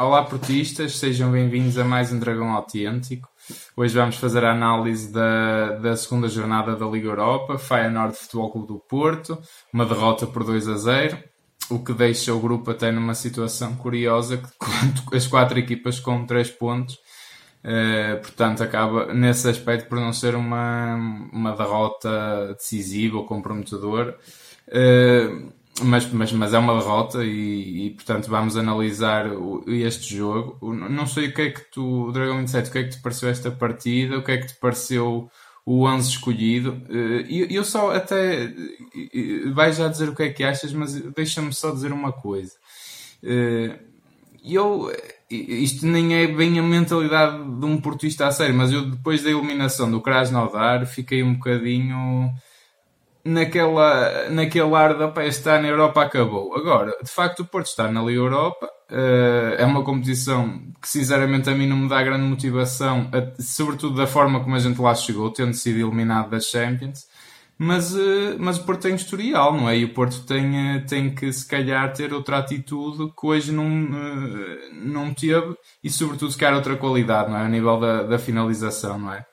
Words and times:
Olá 0.00 0.24
portistas, 0.24 0.96
sejam 0.96 1.30
bem-vindos 1.30 1.76
a 1.76 1.84
mais 1.84 2.10
um 2.10 2.18
Dragão 2.18 2.52
Autêntico. 2.52 3.28
Hoje 3.76 3.94
vamos 3.94 4.16
fazer 4.16 4.42
a 4.46 4.52
análise 4.52 5.12
da, 5.12 5.72
da 5.72 5.94
segunda 5.94 6.26
jornada 6.26 6.74
da 6.74 6.86
Liga 6.86 7.08
Europa, 7.08 7.58
Feyenoord 7.58 8.16
Futebol 8.16 8.50
Clube 8.50 8.68
do 8.68 8.78
Porto, 8.78 9.38
uma 9.70 9.84
derrota 9.84 10.26
por 10.26 10.42
2 10.42 10.68
a 10.68 10.76
0, 10.78 11.18
o 11.68 11.84
que 11.84 11.92
deixa 11.92 12.32
o 12.32 12.40
grupo 12.40 12.70
até 12.70 12.90
numa 12.90 13.12
situação 13.12 13.76
curiosa, 13.76 14.38
que 14.38 15.14
as 15.14 15.26
quatro 15.26 15.58
equipas 15.58 16.00
com 16.00 16.24
3 16.24 16.48
pontos, 16.52 16.94
uh, 17.62 18.18
portanto 18.22 18.62
acaba 18.62 19.12
nesse 19.12 19.50
aspecto 19.50 19.86
por 19.86 20.00
não 20.00 20.14
ser 20.14 20.34
uma, 20.34 20.94
uma 21.30 21.54
derrota 21.54 22.54
decisiva 22.54 23.18
ou 23.18 23.26
comprometedora. 23.26 24.16
Uh, 24.66 25.59
mas, 25.82 26.10
mas, 26.12 26.32
mas 26.32 26.54
é 26.54 26.58
uma 26.58 26.78
derrota 26.78 27.24
e, 27.24 27.86
e, 27.86 27.90
portanto 27.90 28.28
vamos 28.28 28.56
analisar 28.56 29.26
este 29.66 30.16
jogo. 30.16 30.58
Não 30.74 31.06
sei 31.06 31.28
o 31.28 31.34
que 31.34 31.42
é 31.42 31.50
que 31.50 31.70
tu, 31.70 32.12
Dragão 32.12 32.38
27, 32.38 32.68
o 32.68 32.72
que 32.72 32.78
é 32.78 32.82
que 32.84 32.90
te 32.90 33.02
pareceu 33.02 33.28
esta 33.28 33.50
partida, 33.50 34.18
o 34.18 34.22
que 34.22 34.32
é 34.32 34.38
que 34.38 34.48
te 34.48 34.54
pareceu 34.54 35.30
o 35.64 35.86
11 35.86 36.10
escolhido. 36.10 36.82
Eh, 36.88 37.26
eu, 37.28 37.46
eu 37.48 37.64
só 37.64 37.94
até 37.94 38.44
eh, 38.44 39.50
vais 39.54 39.76
já 39.76 39.88
dizer 39.88 40.08
o 40.08 40.14
que 40.14 40.24
é 40.24 40.30
que 40.30 40.44
achas, 40.44 40.72
mas 40.72 40.94
deixa-me 40.94 41.52
só 41.52 41.70
dizer 41.70 41.92
uma 41.92 42.12
coisa. 42.12 42.52
Eh, 43.22 43.78
eu 44.44 44.90
isto 45.30 45.86
nem 45.86 46.14
é 46.14 46.26
bem 46.26 46.58
a 46.58 46.62
mentalidade 46.62 47.38
de 47.60 47.64
um 47.64 47.80
portista 47.80 48.26
a 48.26 48.32
sério, 48.32 48.54
mas 48.54 48.72
eu 48.72 48.90
depois 48.90 49.22
da 49.22 49.30
eliminação 49.30 49.90
do 49.90 50.00
Krasnodar 50.00 50.86
fiquei 50.86 51.22
um 51.22 51.34
bocadinho 51.34 52.30
naquela, 53.24 54.28
naquele 54.30 54.74
ar 54.74 54.96
da 54.96 55.08
pá, 55.08 55.24
está 55.24 55.60
na 55.60 55.68
Europa 55.68 56.02
acabou. 56.02 56.54
Agora, 56.56 56.92
de 57.02 57.10
facto, 57.10 57.40
o 57.40 57.44
Porto 57.44 57.66
está 57.66 57.90
na 57.90 58.02
Liga 58.02 58.20
Europa. 58.20 58.68
Uh, 58.90 59.54
é 59.56 59.64
uma 59.64 59.84
competição 59.84 60.60
que, 60.80 60.88
sinceramente, 60.88 61.48
a 61.48 61.54
mim 61.54 61.66
não 61.66 61.76
me 61.76 61.88
dá 61.88 62.02
grande 62.02 62.24
motivação, 62.24 63.08
sobretudo 63.38 63.96
da 63.96 64.06
forma 64.06 64.42
como 64.42 64.56
a 64.56 64.58
gente 64.58 64.80
lá 64.80 64.94
chegou, 64.94 65.30
tendo 65.30 65.54
sido 65.54 65.78
eliminado 65.78 66.30
das 66.30 66.46
Champions. 66.46 67.06
Mas, 67.56 67.94
uh, 67.94 68.36
mas 68.38 68.56
o 68.58 68.64
Porto 68.64 68.82
tem 68.82 68.94
historial, 68.94 69.54
não 69.54 69.68
é? 69.68 69.76
E 69.76 69.84
o 69.84 69.92
Porto 69.92 70.24
tem, 70.24 70.78
uh, 70.78 70.86
tem 70.86 71.14
que, 71.14 71.30
se 71.32 71.46
calhar, 71.46 71.92
ter 71.92 72.12
outra 72.12 72.38
atitude 72.38 73.12
que 73.12 73.26
hoje 73.26 73.52
não, 73.52 73.68
não 74.72 75.14
teve 75.14 75.54
e, 75.84 75.90
sobretudo, 75.90 76.32
se 76.32 76.38
calhar, 76.38 76.56
outra 76.56 76.76
qualidade, 76.76 77.30
não 77.30 77.36
é? 77.36 77.42
A 77.42 77.48
nível 77.48 77.78
da, 77.78 78.02
da 78.02 78.18
finalização, 78.18 78.98
não 78.98 79.12
é? 79.12 79.24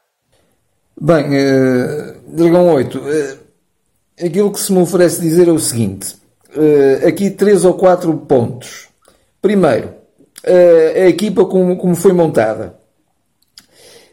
Bem, 1.00 1.30
Dragão 2.28 2.74
8 2.74 3.47
aquilo 4.24 4.52
que 4.52 4.60
se 4.60 4.72
me 4.72 4.80
oferece 4.80 5.22
dizer 5.22 5.48
é 5.48 5.52
o 5.52 5.60
seguinte: 5.60 6.16
uh, 6.56 7.08
aqui 7.08 7.30
três 7.30 7.64
ou 7.64 7.74
quatro 7.76 8.14
pontos. 8.14 8.88
Primeiro, 9.42 9.90
uh, 10.44 11.04
a 11.04 11.08
equipa 11.08 11.46
como, 11.46 11.78
como 11.78 11.96
foi 11.96 12.14
montada. 12.14 12.76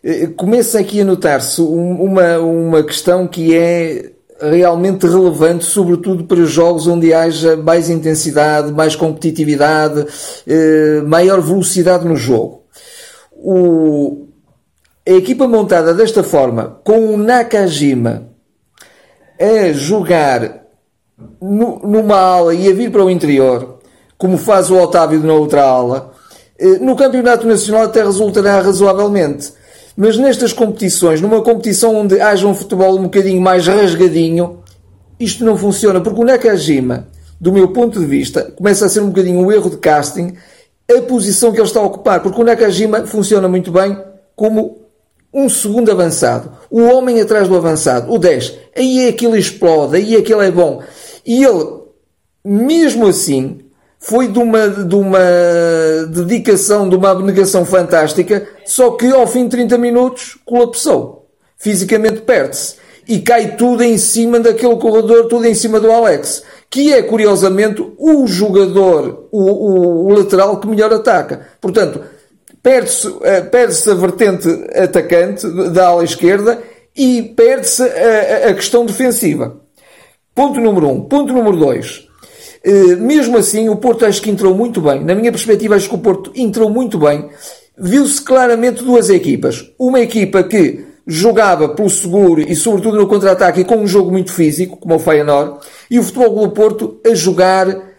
Uh, 0.04 0.30
começa 0.34 0.78
aqui 0.78 1.00
a 1.00 1.04
notar-se 1.04 1.60
uma, 1.60 2.38
uma 2.38 2.82
questão 2.82 3.26
que 3.26 3.56
é 3.56 4.10
realmente 4.40 5.06
relevante, 5.06 5.64
sobretudo 5.64 6.24
para 6.24 6.44
jogos 6.44 6.86
onde 6.86 7.14
haja 7.14 7.56
mais 7.56 7.88
intensidade, 7.88 8.72
mais 8.72 8.96
competitividade, 8.96 10.04
maior 11.06 11.40
velocidade 11.40 12.04
no 12.04 12.16
jogo. 12.16 12.64
O, 13.32 14.26
a 15.06 15.12
equipa 15.12 15.46
montada 15.46 15.94
desta 15.94 16.22
forma, 16.24 16.80
com 16.82 17.14
o 17.14 17.16
Nakajima 17.16 18.33
a 19.38 19.72
jogar 19.72 20.64
no, 21.40 21.80
numa 21.80 22.16
ala 22.16 22.54
e 22.54 22.68
a 22.68 22.74
vir 22.74 22.90
para 22.90 23.04
o 23.04 23.10
interior, 23.10 23.78
como 24.16 24.36
faz 24.36 24.70
o 24.70 24.76
Otávio 24.76 25.20
na 25.20 25.34
outra 25.34 25.62
ala, 25.62 26.12
eh, 26.58 26.78
no 26.78 26.96
Campeonato 26.96 27.46
Nacional 27.46 27.84
até 27.84 28.02
resultará 28.02 28.60
razoavelmente. 28.60 29.52
Mas 29.96 30.16
nestas 30.16 30.52
competições, 30.52 31.20
numa 31.20 31.42
competição 31.42 31.94
onde 31.94 32.20
haja 32.20 32.46
um 32.46 32.54
futebol 32.54 32.98
um 32.98 33.04
bocadinho 33.04 33.40
mais 33.40 33.66
rasgadinho, 33.66 34.60
isto 35.20 35.44
não 35.44 35.56
funciona, 35.56 36.00
porque 36.00 36.20
o 36.20 36.24
Nakajima, 36.24 37.08
do 37.40 37.52
meu 37.52 37.68
ponto 37.68 38.00
de 38.00 38.06
vista, 38.06 38.52
começa 38.56 38.86
a 38.86 38.88
ser 38.88 39.00
um 39.00 39.08
bocadinho 39.08 39.38
um 39.40 39.52
erro 39.52 39.70
de 39.70 39.76
casting 39.76 40.34
a 40.90 41.00
posição 41.02 41.52
que 41.52 41.58
ele 41.58 41.66
está 41.66 41.80
a 41.80 41.84
ocupar, 41.84 42.20
porque 42.22 42.40
o 42.40 42.44
Nakajima 42.44 43.06
funciona 43.06 43.48
muito 43.48 43.70
bem 43.70 43.98
como 44.36 44.83
um 45.34 45.48
segundo 45.48 45.90
avançado, 45.90 46.52
o 46.70 46.82
homem 46.82 47.20
atrás 47.20 47.48
do 47.48 47.56
avançado, 47.56 48.12
o 48.12 48.18
10, 48.18 48.54
aí 48.76 49.08
é 49.08 49.12
que 49.12 49.26
ele 49.26 49.38
explode, 49.38 49.96
aí 49.96 50.14
é 50.14 50.22
que 50.22 50.32
ele 50.32 50.46
é 50.46 50.50
bom. 50.50 50.80
E 51.26 51.44
ele, 51.44 51.80
mesmo 52.44 53.08
assim, 53.08 53.58
foi 53.98 54.28
de 54.28 54.38
uma, 54.38 54.68
de 54.68 54.94
uma 54.94 55.18
dedicação, 56.08 56.88
de 56.88 56.94
uma 56.94 57.10
abnegação 57.10 57.64
fantástica, 57.64 58.46
só 58.64 58.92
que 58.92 59.10
ao 59.10 59.26
fim 59.26 59.44
de 59.44 59.50
30 59.50 59.76
minutos 59.76 60.38
colapsou. 60.44 61.26
Fisicamente 61.56 62.20
perde-se. 62.20 62.76
E 63.08 63.18
cai 63.20 63.56
tudo 63.56 63.82
em 63.82 63.98
cima 63.98 64.40
daquele 64.40 64.76
corredor, 64.76 65.26
tudo 65.26 65.46
em 65.46 65.54
cima 65.54 65.80
do 65.80 65.90
Alex. 65.90 66.42
Que 66.70 66.92
é, 66.92 67.02
curiosamente, 67.02 67.84
o 67.98 68.26
jogador, 68.26 69.28
o, 69.30 69.40
o, 69.40 70.06
o 70.06 70.14
lateral 70.14 70.58
que 70.58 70.66
melhor 70.66 70.92
ataca. 70.92 71.46
Portanto, 71.60 72.00
perde-se 72.64 73.14
eh, 73.22 73.42
perde 73.42 73.90
a 73.90 73.94
vertente 73.94 74.48
atacante 74.74 75.46
da 75.70 75.88
ala 75.88 76.02
esquerda 76.02 76.62
e 76.96 77.22
perde-se 77.36 77.82
a, 77.82 78.48
a, 78.48 78.54
questão 78.54 78.86
defensiva. 78.86 79.60
Ponto 80.34 80.58
número 80.58 80.88
um. 80.88 81.02
Ponto 81.02 81.30
número 81.30 81.58
dois. 81.58 82.08
Eh, 82.64 82.96
mesmo 82.96 83.36
assim, 83.36 83.68
o 83.68 83.76
Porto 83.76 84.06
acho 84.06 84.22
que 84.22 84.30
entrou 84.30 84.54
muito 84.54 84.80
bem. 84.80 85.04
Na 85.04 85.14
minha 85.14 85.30
perspectiva, 85.30 85.76
acho 85.76 85.90
que 85.90 85.94
o 85.94 85.98
Porto 85.98 86.32
entrou 86.34 86.70
muito 86.70 86.98
bem. 86.98 87.28
Viu-se 87.76 88.22
claramente 88.22 88.82
duas 88.82 89.10
equipas. 89.10 89.70
Uma 89.78 90.00
equipa 90.00 90.42
que 90.42 90.86
jogava 91.06 91.68
pelo 91.68 91.90
seguro 91.90 92.40
e 92.40 92.56
sobretudo 92.56 92.96
no 92.96 93.06
contra-ataque 93.06 93.62
com 93.62 93.76
um 93.76 93.86
jogo 93.86 94.10
muito 94.10 94.32
físico, 94.32 94.78
como 94.78 94.94
o 94.94 94.98
Feyenoord, 94.98 95.58
e 95.90 95.98
o 95.98 96.02
Futebol 96.02 96.48
do 96.48 96.50
Porto 96.54 96.98
a 97.06 97.14
jogar 97.14 97.93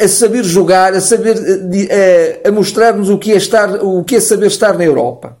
a 0.00 0.08
saber 0.08 0.44
jogar, 0.44 0.92
a 0.92 1.00
saber 1.00 1.36
eh, 1.88 2.42
a, 2.44 2.48
a 2.48 2.52
mostrar-nos 2.52 3.08
o 3.08 3.18
que 3.18 3.32
é 3.32 3.36
estar, 3.36 3.82
o 3.82 4.04
que 4.04 4.16
é 4.16 4.20
saber 4.20 4.46
estar 4.46 4.76
na 4.76 4.84
Europa. 4.84 5.38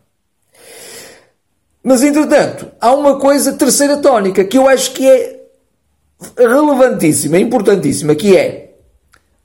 Mas 1.82 2.02
entretanto, 2.02 2.72
há 2.80 2.94
uma 2.94 3.18
coisa 3.18 3.52
terceira 3.52 3.98
tónica 3.98 4.42
que 4.44 4.56
eu 4.56 4.66
acho 4.66 4.92
que 4.92 5.06
é 5.06 5.40
relevantíssima, 6.38 7.38
importantíssima, 7.38 8.14
que 8.14 8.34
é 8.34 8.74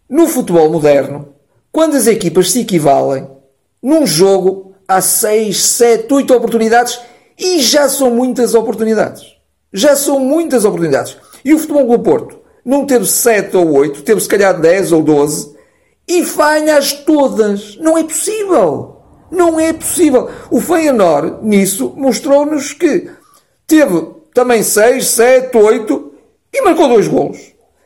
no 0.10 0.26
futebol 0.26 0.72
moderno, 0.72 1.34
quando 1.70 1.98
as 1.98 2.08
equipas 2.08 2.52
se 2.52 2.62
equivalem, 2.62 3.28
num 3.84 4.08
jogo 4.08 4.74
há 4.88 5.02
6, 5.02 5.62
7, 5.62 6.14
8 6.14 6.34
oportunidades 6.34 7.00
e 7.38 7.60
já 7.60 7.90
são 7.90 8.10
muitas 8.10 8.56
oportunidades. 8.56 9.36
Já 9.72 9.96
são 9.96 10.20
muitas 10.20 10.64
oportunidades. 10.66 11.18
E 11.44 11.54
o 11.54 11.60
futebol 11.60 11.86
do 11.86 12.00
Porto 12.00 12.40
não 12.66 12.86
teve 12.86 13.06
7 13.06 13.56
ou 13.58 13.72
8, 13.74 14.04
teve 14.04 14.22
se 14.22 14.28
calhar 14.28 14.60
10 14.60 14.92
ou 14.92 15.02
12 15.02 15.56
e 16.08 16.26
falha-as 16.26 16.94
todas. 16.94 17.78
Não 17.78 17.98
é 17.98 18.04
possível. 18.04 18.98
Não 19.32 19.60
é 19.60 19.72
possível. 19.72 20.30
O 20.50 20.60
Feyenoord, 20.60 21.46
nisso, 21.46 21.94
mostrou-nos 21.96 22.74
que 22.74 23.10
teve 23.68 24.08
também 24.34 24.64
6, 24.64 25.06
7, 25.06 25.56
8 25.56 26.12
e 26.52 26.62
marcou 26.64 26.88
dois 26.88 27.08
golos. 27.08 27.38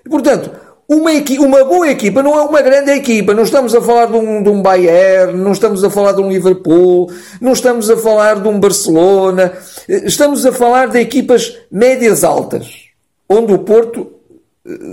E, 0.06 0.10
portanto, 0.10 0.52
uma, 0.88 1.12
uma 1.40 1.64
boa 1.66 1.90
equipa 1.90 2.24
não 2.24 2.38
é 2.38 2.42
uma 2.42 2.62
grande 2.62 2.92
equipa. 2.92 3.34
Não 3.34 3.44
estamos 3.44 3.76
a 3.76 3.82
falar 3.82 4.06
de 4.06 4.16
um, 4.16 4.42
de 4.42 4.50
um 4.50 4.62
Bayern, 4.62 5.38
não 5.38 5.52
estamos 5.52 5.84
a 5.84 5.90
falar 5.90 6.14
de 6.14 6.22
um 6.22 6.30
Liverpool, 6.30 7.12
não 7.42 7.52
estamos 7.52 7.90
a 7.90 7.98
falar 7.98 8.40
de 8.40 8.48
um 8.48 8.60
Barcelona. 8.60 9.54
Estamos 9.88 10.46
a 10.46 10.52
falar 10.54 10.88
de 10.88 11.00
equipas 11.00 11.58
médias 11.70 12.24
altas, 12.24 12.90
onde 13.28 13.54
o 13.54 13.60
Porto 13.60 14.12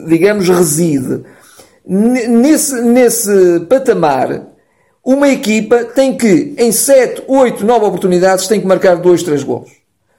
digamos, 0.07 0.49
reside. 0.49 1.23
Nesse, 1.87 2.81
nesse 2.83 3.61
patamar, 3.69 4.49
uma 5.05 5.29
equipa 5.29 5.85
tem 5.85 6.17
que, 6.17 6.55
em 6.59 6.71
7, 6.71 7.25
8, 7.27 7.65
9 7.65 7.87
oportunidades, 7.87 8.47
tem 8.47 8.61
que 8.61 8.67
marcar 8.67 8.97
2, 8.97 9.23
3 9.23 9.43
gols. 9.43 9.71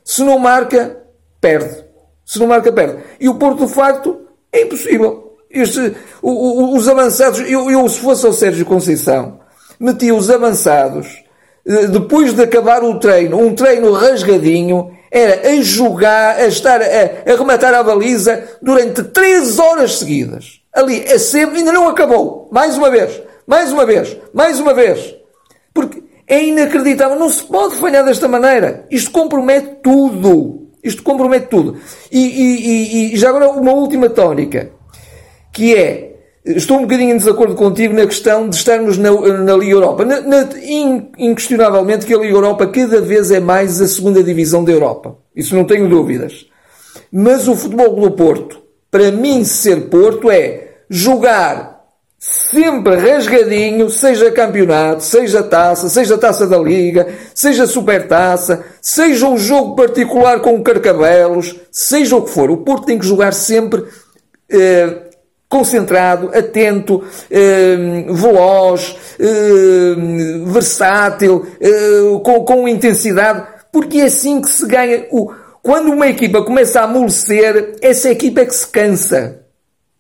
Se 0.04 0.24
não 0.24 0.40
marca, 0.40 0.98
perde. 1.40 1.84
Se 2.26 2.40
não 2.40 2.48
marca, 2.48 2.72
perde. 2.72 3.04
E 3.20 3.30
o 3.30 3.36
Porto, 3.36 3.66
de 3.66 3.74
facto, 3.74 4.22
é 4.52 4.64
impossível. 4.64 5.38
Este, 5.50 5.96
o, 6.22 6.32
o, 6.32 6.78
os 6.78 6.88
avançados, 6.88 7.40
eu, 7.42 7.70
eu, 7.70 7.88
se 7.90 8.00
fosse 8.00 8.26
o 8.26 8.34
Sérgio 8.34 8.66
Conceição, 8.66 9.40
metia 9.80 10.16
os 10.16 10.30
avançados, 10.30 11.24
eh, 11.66 11.88
depois 11.88 12.34
de 12.34 12.42
acabar 12.42 12.84
o 12.84 13.00
treino, 13.00 13.38
um 13.38 13.54
treino 13.54 13.92
rasgadinho, 13.92 14.92
era 15.12 15.50
a 15.50 15.62
jogar, 15.62 16.38
a 16.38 16.48
estar 16.48 16.82
a, 16.82 17.32
a 17.32 17.36
rematar 17.36 17.74
a 17.74 17.84
baliza 17.84 18.44
durante 18.62 19.04
três 19.04 19.60
horas 19.60 20.00
seguidas. 20.00 20.62
Ali, 20.74 21.04
é 21.06 21.18
sempre, 21.18 21.60
ainda 21.60 21.74
não 21.74 21.90
acabou. 21.90 22.48
Mais 22.52 22.78
uma 22.78 22.90
vez, 22.90 23.22
mais 23.46 23.72
uma 23.74 23.86
vez, 23.86 24.18
mais 24.34 24.60
uma 24.60 24.74
vez. 24.74 25.14
Porque 25.74 26.02
é 26.26 26.42
inacreditável. 26.42 27.20
Não 27.20 27.30
se 27.30 27.44
pode 27.44 27.76
falhar 27.76 28.06
desta 28.06 28.28
maneira. 28.28 28.86
Isto 28.90 29.12
compromete 29.12 29.80
tudo. 29.84 30.70
Isto 30.82 31.04
compromete 31.04 31.48
tudo. 31.48 31.78
E, 32.10 32.20
e, 32.20 32.68
e, 32.68 33.14
e 33.14 33.18
já 33.18 33.30
agora 33.30 33.50
uma 33.50 33.74
última 33.74 34.10
tónica, 34.10 34.72
que 35.52 35.76
é, 35.76 36.11
estou 36.46 36.78
um 36.78 36.82
bocadinho 36.82 37.14
em 37.14 37.18
desacordo 37.18 37.56
contigo 37.56 37.94
na 37.94 38.06
questão 38.06 38.50
de 38.50 38.56
estarmos 38.56 38.98
na, 38.98 39.12
na 39.12 39.56
Liga 39.56 39.74
Europa. 39.74 40.06
Na, 40.06 40.22
na, 40.22 40.50
in, 40.64 41.12
inquestionavelmente 41.18 42.06
que 42.06 42.14
a 42.14 42.18
Liga 42.18 42.34
Europa 42.34 42.68
cada 42.68 43.02
vez 43.02 43.32
é 43.32 43.40
mais 43.40 43.80
a 43.80 43.88
segunda 43.88 44.24
divisão 44.24 44.64
da 44.64 44.72
Europa. 44.72 45.18
Isso 45.36 45.56
não 45.56 45.66
tenho 45.66 45.88
dúvidas. 45.88 46.48
Mas 47.12 47.48
o 47.48 47.56
futebol 47.56 47.96
do 47.96 48.12
Porto, 48.12 48.62
para 48.90 49.12
mim 49.12 49.44
ser 49.44 49.90
Porto 49.90 50.32
é 50.32 50.70
jogar 50.90 51.72
sempre 52.18 52.96
rasgadinho, 52.98 53.90
seja 53.90 54.30
campeonato, 54.32 55.04
seja 55.04 55.42
taça, 55.42 55.90
seja 55.90 56.18
taça 56.18 56.46
da 56.46 56.58
liga, 56.58 57.08
seja 57.34 57.66
supertaça, 57.66 58.64
seja 58.80 59.26
um 59.28 59.38
jogo 59.38 59.76
particular 59.76 60.40
com 60.40 60.62
carcabelos, 60.62 61.56
seja 61.72 62.16
o 62.16 62.22
que 62.22 62.30
for. 62.30 62.52
O 62.52 62.58
Porto 62.58 62.86
tem 62.86 63.00
que 63.00 63.06
jogar 63.06 63.34
sempre 63.34 63.84
eh, 64.52 65.11
concentrado, 65.52 66.32
atento, 66.34 67.04
eh, 67.30 68.06
veloz, 68.10 68.96
eh, 69.20 69.96
versátil, 70.46 71.46
eh, 71.60 72.20
com, 72.24 72.46
com 72.46 72.68
intensidade, 72.70 73.44
porque 73.70 74.00
é 74.00 74.06
assim 74.06 74.40
que 74.40 74.50
se 74.50 74.66
ganha. 74.66 75.06
O, 75.12 75.30
quando 75.62 75.92
uma 75.92 76.08
equipa 76.08 76.42
começa 76.42 76.80
a 76.80 76.86
amolecer, 76.86 77.76
essa 77.82 78.10
equipa 78.10 78.40
é 78.40 78.46
que 78.46 78.56
se 78.56 78.66
cansa. 78.66 79.42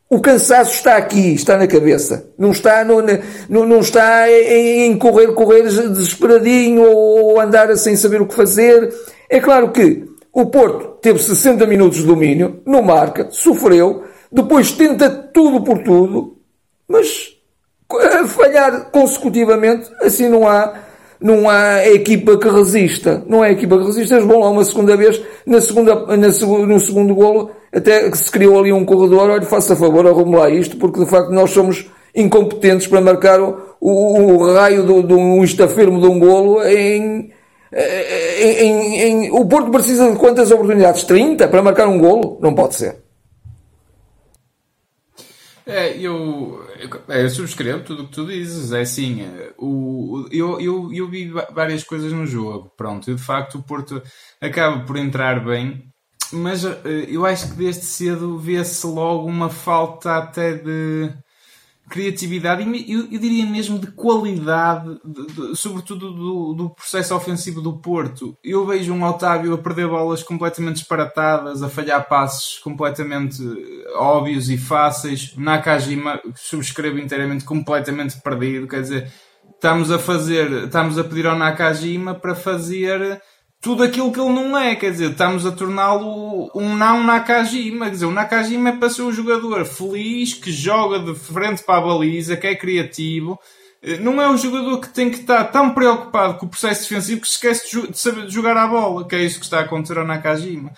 O 0.10 0.22
cansaço 0.22 0.72
está 0.72 0.96
aqui, 0.96 1.34
está 1.34 1.58
na 1.58 1.68
cabeça. 1.68 2.26
Não 2.38 2.52
está, 2.52 2.86
no, 2.86 3.02
no, 3.50 3.66
não 3.66 3.80
está 3.82 4.32
em 4.32 4.98
correr, 4.98 5.34
correr 5.34 5.64
desesperadinho 5.64 6.82
ou 6.82 7.42
andar 7.42 7.76
sem 7.76 7.98
saber 7.98 8.22
o 8.22 8.26
que 8.26 8.36
fazer. 8.36 8.90
É 9.30 9.42
claro 9.42 9.72
que 9.72 10.06
o 10.32 10.46
Porto 10.46 10.98
teve 11.02 11.20
60 11.20 11.66
minutos 11.68 12.00
de 12.00 12.06
domínio, 12.06 12.62
não 12.66 12.82
marca, 12.82 13.28
sofreu, 13.32 14.04
depois 14.32 14.72
tenta 14.72 15.10
tudo 15.10 15.62
por 15.62 15.80
tudo, 15.84 16.38
mas 16.88 17.36
a 18.00 18.26
falhar 18.28 18.90
consecutivamente, 18.92 19.90
assim 20.02 20.30
não 20.30 20.48
há, 20.48 20.74
não 21.20 21.50
há 21.50 21.86
equipa 21.88 22.38
que 22.38 22.48
resista. 22.48 23.24
Não 23.28 23.44
é 23.44 23.52
equipa 23.52 23.78
que 23.78 23.86
resista. 23.86 24.16
Eles 24.16 24.26
vão 24.26 24.40
lá 24.40 24.50
uma 24.50 24.64
segunda 24.64 24.96
vez, 24.96 25.22
na 25.46 25.60
segunda, 25.60 25.96
na, 26.06 26.28
no 26.28 26.80
segundo 26.80 27.14
golo, 27.14 27.52
até 27.74 28.10
que 28.10 28.18
se 28.18 28.32
criou 28.32 28.60
ali 28.60 28.72
um 28.72 28.86
corredor, 28.86 29.30
olha, 29.30 29.42
faça 29.44 29.76
favor, 29.76 30.08
arrume 30.08 30.36
lá 30.38 30.50
isto, 30.50 30.78
porque 30.78 31.00
de 31.00 31.06
facto 31.06 31.32
nós 31.32 31.52
somos 31.52 31.90
incompetentes 32.16 32.88
para 32.88 33.02
marcar 33.02 33.40
o, 33.42 33.58
o, 33.80 34.38
o 34.38 34.54
raio 34.54 34.86
de 34.86 35.04
do, 35.04 35.18
um 35.18 35.44
estafermo 35.44 36.00
de 36.00 36.08
um 36.08 36.20
golo 36.20 36.62
em, 36.64 37.32
em, 37.74 38.54
em, 38.60 39.02
em, 39.02 39.32
O 39.32 39.46
Porto 39.46 39.72
precisa 39.72 40.12
de 40.12 40.18
quantas 40.18 40.52
oportunidades? 40.52 41.04
30 41.04 41.48
para 41.48 41.62
marcar 41.62 41.88
um 41.88 41.98
golo? 41.98 42.38
Não 42.42 42.54
pode 42.54 42.76
ser. 42.76 43.01
É, 45.66 45.98
eu, 45.98 46.68
eu 47.08 47.30
subscrevo 47.30 47.84
tudo 47.84 48.04
o 48.04 48.08
que 48.08 48.14
tu 48.14 48.26
dizes. 48.26 48.72
É 48.72 48.82
assim, 48.82 49.22
o, 49.58 50.28
eu, 50.32 50.60
eu, 50.60 50.94
eu 50.94 51.10
vi 51.10 51.30
várias 51.30 51.84
coisas 51.84 52.12
no 52.12 52.26
jogo. 52.26 52.72
Pronto, 52.76 53.12
e 53.12 53.16
de 53.16 53.22
facto 53.22 53.60
o 53.60 53.64
Porto 53.64 54.02
acaba 54.42 54.86
por 54.86 54.98
entrar 54.98 55.44
bem 55.44 55.92
mas 56.34 56.64
uh, 56.64 56.78
eu 57.10 57.26
acho 57.26 57.50
que 57.50 57.56
desde 57.56 57.84
cedo 57.84 58.38
vê-se 58.38 58.86
logo 58.88 59.28
uma 59.28 59.50
falta 59.50 60.18
até 60.18 60.54
de 60.54 61.12
criatividade 61.92 62.64
e 62.64 62.94
eu, 62.94 63.02
eu 63.12 63.20
diria 63.20 63.46
mesmo 63.46 63.78
de 63.78 63.92
qualidade, 63.92 64.98
de, 65.04 65.26
de, 65.28 65.56
sobretudo 65.58 66.14
do, 66.14 66.54
do, 66.54 66.70
processo 66.70 67.14
ofensivo 67.14 67.62
do 67.62 67.78
Porto. 67.80 68.38
Eu 68.42 68.66
vejo 68.66 68.94
um 68.94 69.04
Otávio 69.04 69.54
a 69.54 69.58
perder 69.58 69.90
bolas 69.90 70.24
completamente 70.24 70.78
disparatadas, 70.78 71.62
a 71.62 71.68
falhar 71.68 72.08
passes 72.08 72.58
completamente 72.60 73.44
óbvios 73.96 74.50
e 74.50 74.58
fáceis. 74.58 75.36
Nakajima, 75.36 76.22
subscrevo 76.34 76.98
inteiramente, 76.98 77.44
completamente 77.44 78.20
perdido. 78.22 78.70
Quer 78.70 78.82
dizer, 78.82 79.12
estamos 79.54 79.92
a 79.92 80.00
fazer, 80.00 80.50
estamos 80.64 80.98
a 80.98 81.04
pedir 81.04 81.28
ao 81.28 81.38
Nakajima 81.38 82.16
para 82.16 82.34
fazer 82.34 83.22
tudo 83.62 83.84
aquilo 83.84 84.12
que 84.12 84.20
ele 84.20 84.34
não 84.34 84.58
é, 84.58 84.76
quer 84.76 84.92
dizer, 84.92 85.12
estamos 85.12 85.46
a 85.46 85.52
torná-lo 85.52 86.50
um 86.56 86.76
não 86.76 87.04
Nakajima, 87.04 87.86
quer 87.86 87.92
dizer, 87.92 88.06
o 88.08 88.12
Nakajima 88.12 88.70
é 88.70 88.72
para 88.72 88.90
ser 88.90 89.04
um 89.04 89.14
jogador 89.14 89.64
feliz, 89.66 90.34
que 90.34 90.52
joga 90.52 90.98
de 90.98 91.14
frente 91.14 91.64
para 91.64 91.78
a 91.78 91.82
baliza, 91.82 92.36
que 92.36 92.48
é 92.48 92.56
criativo, 92.56 93.40
eh, 93.84 93.98
não 93.98 94.20
é 94.20 94.28
um 94.28 94.36
jogador 94.36 94.80
que 94.80 94.90
tem 94.90 95.12
que 95.12 95.20
estar 95.20 95.44
tão 95.46 95.76
preocupado 95.76 96.40
com 96.40 96.48
o 96.48 96.50
processo 96.50 96.90
defensivo 96.90 97.22
que 97.22 97.28
esquece 97.28 97.88
de, 97.88 97.98
saber 97.98 98.28
jogar 98.30 98.58
a 98.58 98.66
bola, 98.66 99.08
que 99.08 99.16
é 99.16 99.24
isso 99.24 99.38
que 99.38 99.46
está 99.46 99.60
a 99.60 99.62
acontecer 99.62 100.00
ao 100.00 100.08
Nakajima. 100.08 100.72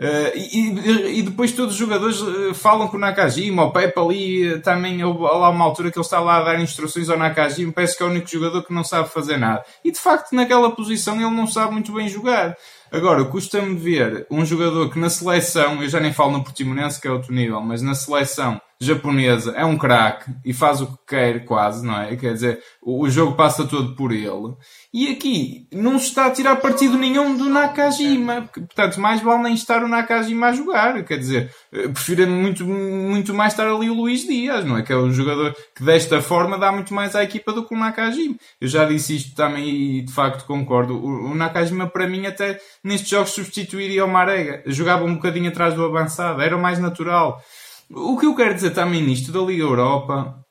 Uh, 0.00 0.32
e, 0.34 1.18
e, 1.18 1.22
depois 1.22 1.52
todos 1.52 1.74
os 1.74 1.78
jogadores 1.78 2.22
uh, 2.22 2.54
falam 2.54 2.88
com 2.88 2.96
o 2.96 3.00
Nakajima, 3.00 3.64
o 3.64 3.70
Pepe 3.70 4.00
ali 4.00 4.54
uh, 4.54 4.62
também 4.62 5.04
houve 5.04 5.20
lá 5.20 5.50
uma 5.50 5.62
altura 5.62 5.90
que 5.90 5.98
ele 5.98 6.04
está 6.04 6.18
lá 6.20 6.38
a 6.38 6.42
dar 6.42 6.58
instruções 6.58 7.10
ao 7.10 7.18
Nakajima, 7.18 7.70
parece 7.70 7.98
que 7.98 8.02
é 8.02 8.06
o 8.06 8.08
único 8.08 8.26
jogador 8.26 8.62
que 8.62 8.72
não 8.72 8.82
sabe 8.82 9.10
fazer 9.10 9.36
nada. 9.36 9.62
E 9.84 9.92
de 9.92 9.98
facto 9.98 10.32
naquela 10.32 10.70
posição 10.74 11.16
ele 11.16 11.36
não 11.36 11.46
sabe 11.46 11.74
muito 11.74 11.92
bem 11.92 12.08
jogar. 12.08 12.56
Agora, 12.90 13.26
custa-me 13.26 13.76
ver 13.76 14.26
um 14.30 14.42
jogador 14.42 14.88
que 14.88 14.98
na 14.98 15.10
seleção, 15.10 15.82
eu 15.82 15.88
já 15.90 16.00
nem 16.00 16.14
falo 16.14 16.32
no 16.32 16.42
Portimonense 16.42 16.98
que 16.98 17.06
é 17.06 17.10
outro 17.10 17.34
nível, 17.34 17.60
mas 17.60 17.82
na 17.82 17.94
seleção 17.94 18.58
japonesa 18.80 19.52
é 19.52 19.64
um 19.64 19.76
craque 19.76 20.32
e 20.42 20.54
faz 20.54 20.80
o 20.80 20.86
que 20.86 20.98
quer 21.08 21.44
quase, 21.44 21.86
não 21.86 22.00
é? 22.00 22.16
Quer 22.16 22.32
dizer, 22.32 22.62
o, 22.82 23.08
jogo 23.10 23.36
passa 23.36 23.66
todo 23.66 23.94
por 23.94 24.10
ele. 24.10 24.54
E 24.92 25.08
aqui 25.08 25.68
não 25.70 25.98
se 25.98 26.06
está 26.06 26.26
a 26.26 26.30
tirar 26.30 26.56
partido 26.56 26.96
nenhum 26.96 27.36
do 27.36 27.50
Nakajima. 27.50 28.48
Portanto, 28.52 28.98
mais 28.98 29.20
vale 29.20 29.42
nem 29.42 29.54
estar 29.54 29.84
o 29.84 29.88
Nakajima 29.88 30.46
a 30.46 30.52
jogar. 30.52 31.04
Quer 31.04 31.18
dizer, 31.18 31.54
eh, 31.72 31.88
prefiro 31.88 32.26
muito, 32.26 32.64
muito 32.64 33.34
mais 33.34 33.52
estar 33.52 33.68
ali 33.68 33.90
o 33.90 33.94
Luís 33.94 34.26
Dias, 34.26 34.64
não 34.64 34.78
é? 34.78 34.82
Que 34.82 34.94
é 34.94 34.96
um 34.96 35.12
jogador 35.12 35.54
que 35.76 35.84
desta 35.84 36.22
forma 36.22 36.56
dá 36.56 36.72
muito 36.72 36.94
mais 36.94 37.14
à 37.14 37.22
equipa 37.22 37.52
do 37.52 37.66
que 37.66 37.74
o 37.74 37.78
Nakajima. 37.78 38.36
Eu 38.58 38.66
já 38.66 38.86
disse 38.86 39.14
isto 39.14 39.36
também 39.36 39.68
e 39.68 40.02
de 40.02 40.12
facto 40.12 40.46
concordo. 40.46 40.94
O, 40.94 41.32
o 41.32 41.34
Nakajima 41.34 41.86
para 41.86 42.08
mim 42.08 42.24
até 42.26 42.58
nestes 42.82 43.10
jogos 43.10 43.30
substituiria 43.30 44.06
o 44.06 44.08
Marega. 44.08 44.62
Jogava 44.66 45.04
um 45.04 45.16
bocadinho 45.16 45.50
atrás 45.50 45.74
do 45.74 45.84
avançado. 45.84 46.40
Era 46.40 46.56
o 46.56 46.62
mais 46.62 46.78
natural. 46.78 47.42
O 47.90 48.16
que 48.16 48.26
eu 48.26 48.34
quero 48.34 48.54
dizer 48.54 48.70
também 48.70 49.02
nisto 49.02 49.32
da 49.32 49.40
Liga 49.40 49.62
Europa 49.62 50.44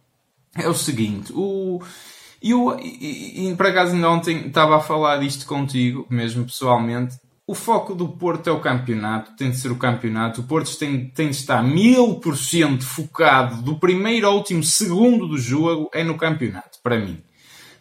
é 0.56 0.68
o 0.68 0.74
seguinte. 0.74 1.32
O 1.34 1.82
e 2.42 2.52
eu, 2.52 2.78
e, 2.80 3.50
e, 3.50 3.56
por 3.56 3.68
acaso 3.68 3.94
ainda 3.94 4.10
ontem 4.10 4.48
estava 4.48 4.78
a 4.78 4.80
falar 4.80 5.18
disto 5.18 5.46
contigo, 5.46 6.06
mesmo 6.10 6.46
pessoalmente. 6.46 7.18
O 7.46 7.56
foco 7.56 7.96
do 7.96 8.08
Porto 8.08 8.48
é 8.48 8.52
o 8.54 8.60
campeonato, 8.60 9.36
tem 9.36 9.50
de 9.50 9.58
ser 9.58 9.72
o 9.72 9.76
campeonato. 9.76 10.42
O 10.42 10.44
Porto 10.44 10.78
tem, 10.78 11.10
tem 11.10 11.30
de 11.30 11.36
estar 11.36 11.64
mil 11.64 12.16
por 12.16 12.38
cento 12.38 12.86
focado 12.86 13.62
do 13.62 13.78
primeiro 13.78 14.28
ao 14.28 14.36
último 14.36 14.64
segundo 14.64 15.28
do 15.28 15.38
jogo 15.38 15.90
é 15.94 16.04
no 16.04 16.16
campeonato, 16.16 16.80
para 16.84 17.00
mim. 17.00 17.22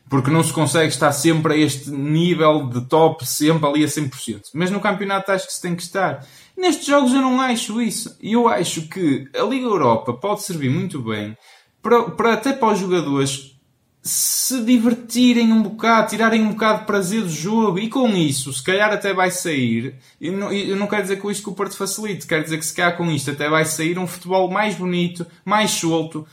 Porque 0.08 0.30
não 0.30 0.42
se 0.42 0.52
consegue 0.52 0.88
estar 0.88 1.12
sempre 1.12 1.54
a 1.54 1.56
este 1.56 1.90
nível 1.90 2.66
de 2.68 2.80
top, 2.82 3.26
sempre 3.26 3.66
ali 3.66 3.84
a 3.84 3.88
100%. 3.88 4.42
Mas 4.54 4.70
no 4.70 4.80
campeonato 4.80 5.30
acho 5.32 5.46
que 5.46 5.52
se 5.52 5.60
tem 5.60 5.76
que 5.76 5.82
estar. 5.82 6.24
Nestes 6.56 6.86
jogos 6.86 7.12
eu 7.12 7.20
não 7.20 7.40
acho 7.40 7.80
isso. 7.80 8.16
Eu 8.22 8.48
acho 8.48 8.88
que 8.88 9.28
a 9.38 9.42
Liga 9.42 9.66
Europa 9.66 10.12
pode 10.14 10.42
servir 10.42 10.70
muito 10.70 11.00
bem 11.00 11.36
para, 11.82 12.10
para 12.10 12.32
até 12.34 12.52
para 12.52 12.72
os 12.72 12.78
jogadores 12.78 13.58
se 14.02 14.62
divertirem 14.64 15.52
um 15.52 15.62
bocado, 15.62 16.08
tirarem 16.08 16.42
um 16.42 16.50
bocado 16.52 16.80
de 16.80 16.86
prazer 16.86 17.22
do 17.22 17.28
jogo 17.28 17.78
e 17.78 17.88
com 17.88 18.08
isso, 18.08 18.52
se 18.52 18.62
calhar 18.62 18.90
até 18.90 19.12
vai 19.12 19.30
sair. 19.30 19.96
Eu 20.20 20.32
não, 20.32 20.52
eu 20.52 20.76
não 20.76 20.86
quero 20.86 21.02
dizer 21.02 21.16
com 21.16 21.30
isto 21.30 21.42
que 21.42 21.50
o 21.50 21.54
Porto 21.54 21.76
facilite, 21.76 22.26
quero 22.26 22.44
dizer 22.44 22.58
que 22.58 22.64
se 22.64 22.74
calhar 22.74 22.96
com 22.96 23.10
isto 23.10 23.30
até 23.30 23.48
vai 23.48 23.64
sair 23.64 23.98
um 23.98 24.06
futebol 24.06 24.50
mais 24.50 24.74
bonito, 24.74 25.26
mais 25.44 25.72
solto, 25.72 26.26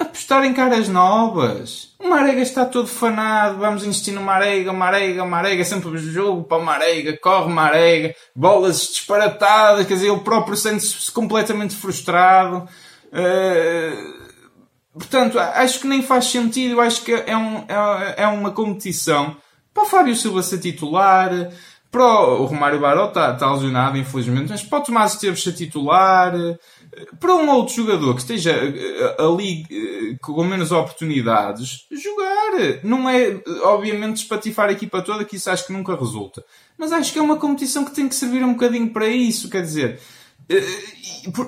apostar 0.00 0.44
em 0.44 0.54
caras 0.54 0.88
novas. 0.88 1.94
O 1.98 2.08
Marega 2.08 2.40
está 2.40 2.64
todo 2.64 2.88
fanado, 2.88 3.58
vamos 3.58 3.84
insistir 3.84 4.12
no 4.12 4.22
Marega, 4.22 4.72
Marega, 4.72 5.24
Marega, 5.24 5.64
sempre 5.64 5.90
o 5.90 5.98
jogo. 5.98 6.44
Para 6.44 6.58
o 6.58 6.64
Marega, 6.64 7.16
corre 7.18 7.52
Marega, 7.52 8.14
bolas 8.34 8.80
disparatadas, 8.80 9.86
quer 9.86 9.94
dizer, 9.94 10.08
ele 10.08 10.20
próprio 10.20 10.56
sente-se 10.56 11.12
completamente 11.12 11.76
frustrado. 11.76 12.68
Uh, 13.12 14.30
Portanto, 14.92 15.38
acho 15.38 15.80
que 15.80 15.86
nem 15.86 16.02
faz 16.02 16.26
sentido. 16.26 16.80
Acho 16.80 17.02
que 17.02 17.12
é, 17.12 17.36
um, 17.36 17.58
é, 17.58 18.14
é 18.18 18.26
uma 18.26 18.50
competição. 18.50 19.36
Para 19.72 19.84
o 19.84 19.86
Fábio 19.86 20.16
Silva 20.16 20.42
ser 20.42 20.58
titular, 20.58 21.30
para 21.90 22.02
o, 22.02 22.42
o 22.42 22.44
Romário 22.46 22.80
Baró 22.80 23.06
está, 23.06 23.32
está 23.32 23.50
lesionado, 23.52 23.96
infelizmente, 23.96 24.50
mas 24.50 24.62
para 24.62 24.78
o 24.80 24.82
Tomás 24.82 25.14
Esteves 25.14 25.42
ser 25.42 25.52
titular, 25.52 26.32
para 27.18 27.34
um 27.34 27.48
outro 27.50 27.74
jogador 27.74 28.14
que 28.14 28.20
esteja 28.20 28.52
eh, 28.52 29.16
ali 29.18 29.64
eh, 29.70 30.16
com 30.20 30.42
menos 30.44 30.72
oportunidades, 30.72 31.86
jogar. 31.90 32.80
Não 32.82 33.08
é, 33.08 33.40
obviamente, 33.62 34.16
espatifar 34.16 34.68
a 34.68 34.72
equipa 34.72 35.02
toda, 35.02 35.24
que 35.24 35.36
isso 35.36 35.50
acho 35.50 35.66
que 35.66 35.72
nunca 35.72 35.94
resulta. 35.94 36.44
Mas 36.76 36.92
acho 36.92 37.12
que 37.12 37.18
é 37.18 37.22
uma 37.22 37.36
competição 37.36 37.84
que 37.84 37.94
tem 37.94 38.08
que 38.08 38.14
servir 38.14 38.42
um 38.42 38.54
bocadinho 38.54 38.90
para 38.90 39.06
isso, 39.06 39.48
quer 39.48 39.62
dizer 39.62 39.98
eh, 39.98 40.00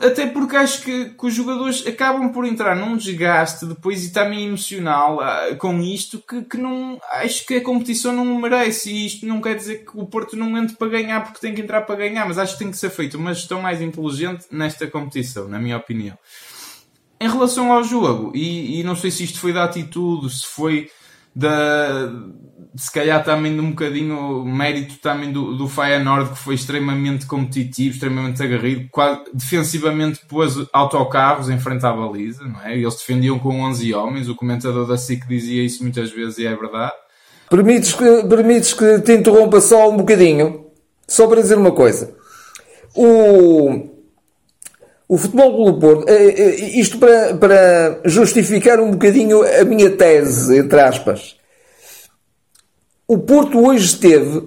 até 0.02 0.26
porque 0.26 0.56
acho 0.56 0.82
que, 0.82 1.06
que, 1.10 1.26
os 1.26 1.34
jogadores 1.34 1.86
acabam 1.86 2.30
por 2.30 2.44
entrar 2.44 2.76
num 2.76 2.96
desgaste 2.96 3.66
depois 3.66 4.04
e 4.04 4.12
também 4.12 4.46
emocional 4.46 5.18
uh, 5.18 5.56
com 5.56 5.80
isto 5.80 6.22
que, 6.28 6.42
que 6.42 6.56
não 6.56 7.00
acho 7.12 7.46
que 7.46 7.54
a 7.54 7.60
competição 7.60 8.12
não 8.12 8.24
merece 8.38 8.90
e 8.90 9.06
isto 9.06 9.26
não 9.26 9.40
quer 9.40 9.56
dizer 9.56 9.84
que 9.84 9.92
o 9.94 10.06
Porto 10.06 10.36
não 10.36 10.56
entre 10.58 10.76
para 10.76 10.88
ganhar 10.88 11.22
porque 11.22 11.40
tem 11.40 11.54
que 11.54 11.62
entrar 11.62 11.82
para 11.82 11.96
ganhar, 11.96 12.26
mas 12.26 12.38
acho 12.38 12.52
que 12.52 12.58
tem 12.60 12.70
que 12.70 12.76
ser 12.76 12.90
feito 12.90 13.16
uma 13.16 13.34
gestão 13.34 13.60
mais 13.60 13.80
inteligente 13.80 14.46
nesta 14.50 14.86
competição, 14.86 15.48
na 15.48 15.58
minha 15.58 15.76
opinião. 15.76 16.16
em 17.20 17.28
relação 17.28 17.72
ao 17.72 17.84
jogo, 17.84 18.32
e, 18.34 18.80
e 18.80 18.84
não 18.84 18.96
sei 18.96 19.10
se 19.10 19.24
isto 19.24 19.38
foi 19.38 19.52
da 19.52 19.64
atitude, 19.64 20.28
se 20.28 20.46
foi 20.46 20.90
da, 21.34 22.10
se 22.76 22.90
calhar 22.90 23.22
também 23.22 23.54
de 23.54 23.60
um 23.60 23.70
bocadinho 23.70 24.44
mérito 24.44 24.98
também 24.98 25.30
do, 25.30 25.56
do 25.56 25.68
Feyenoord 25.68 26.30
que 26.30 26.38
foi 26.38 26.54
extremamente 26.54 27.26
competitivo, 27.26 27.94
extremamente 27.94 28.42
agarrido, 28.42 28.88
quase, 28.90 29.20
defensivamente 29.34 30.20
pôs 30.26 30.54
autocarros 30.72 31.50
em 31.50 31.58
frente 31.58 31.84
à 31.84 31.92
baliza, 31.92 32.44
não 32.44 32.62
é? 32.62 32.76
Eles 32.76 32.96
defendiam 32.96 33.38
com 33.38 33.60
11 33.60 33.92
homens, 33.94 34.28
o 34.28 34.34
comentador 34.34 34.86
da 34.86 34.96
SIC 34.96 35.26
dizia 35.26 35.62
isso 35.62 35.82
muitas 35.82 36.10
vezes 36.10 36.38
e 36.38 36.46
é 36.46 36.54
verdade. 36.54 36.92
Permites 37.50 37.92
que, 37.92 38.24
permites 38.24 38.72
que 38.72 39.00
te 39.00 39.12
interrompa 39.12 39.60
só 39.60 39.90
um 39.90 39.96
bocadinho, 39.98 40.66
só 41.06 41.26
para 41.26 41.42
dizer 41.42 41.56
uma 41.56 41.72
coisa. 41.72 42.16
O, 42.94 43.91
o 45.12 45.18
Futebol 45.18 45.72
do 45.72 45.78
Porto, 45.78 46.08
eh, 46.08 46.34
eh, 46.36 46.78
isto 46.80 46.98
para, 46.98 47.34
para 47.34 48.00
justificar 48.04 48.80
um 48.80 48.92
bocadinho 48.92 49.42
a 49.42 49.64
minha 49.64 49.90
tese, 49.90 50.58
entre 50.58 50.80
aspas 50.80 51.36
o 53.12 53.18
Porto 53.18 53.62
hoje 53.66 53.94
teve 53.98 54.42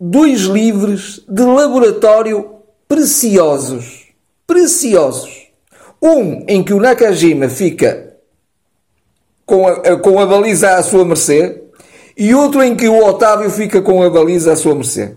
dois 0.00 0.40
livros 0.40 1.22
de 1.28 1.42
laboratório 1.42 2.62
preciosos. 2.88 4.06
Preciosos. 4.46 5.48
Um 6.02 6.42
em 6.48 6.64
que 6.64 6.72
o 6.72 6.80
Nakajima 6.80 7.50
fica 7.50 8.16
com 9.44 9.68
a, 9.68 9.98
com 9.98 10.18
a 10.18 10.24
baliza 10.24 10.76
à 10.76 10.82
sua 10.82 11.04
mercê 11.04 11.62
e 12.16 12.34
outro 12.34 12.62
em 12.62 12.74
que 12.74 12.88
o 12.88 13.04
Otávio 13.04 13.50
fica 13.50 13.82
com 13.82 14.02
a 14.02 14.08
baliza 14.08 14.54
à 14.54 14.56
sua 14.56 14.74
mercê. 14.74 15.14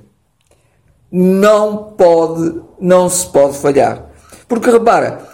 Não 1.10 1.94
pode, 1.98 2.62
não 2.82 3.08
se 3.10 3.26
pode 3.28 3.58
falhar. 3.60 4.09
Porque 4.50 4.72
repara, 4.72 5.30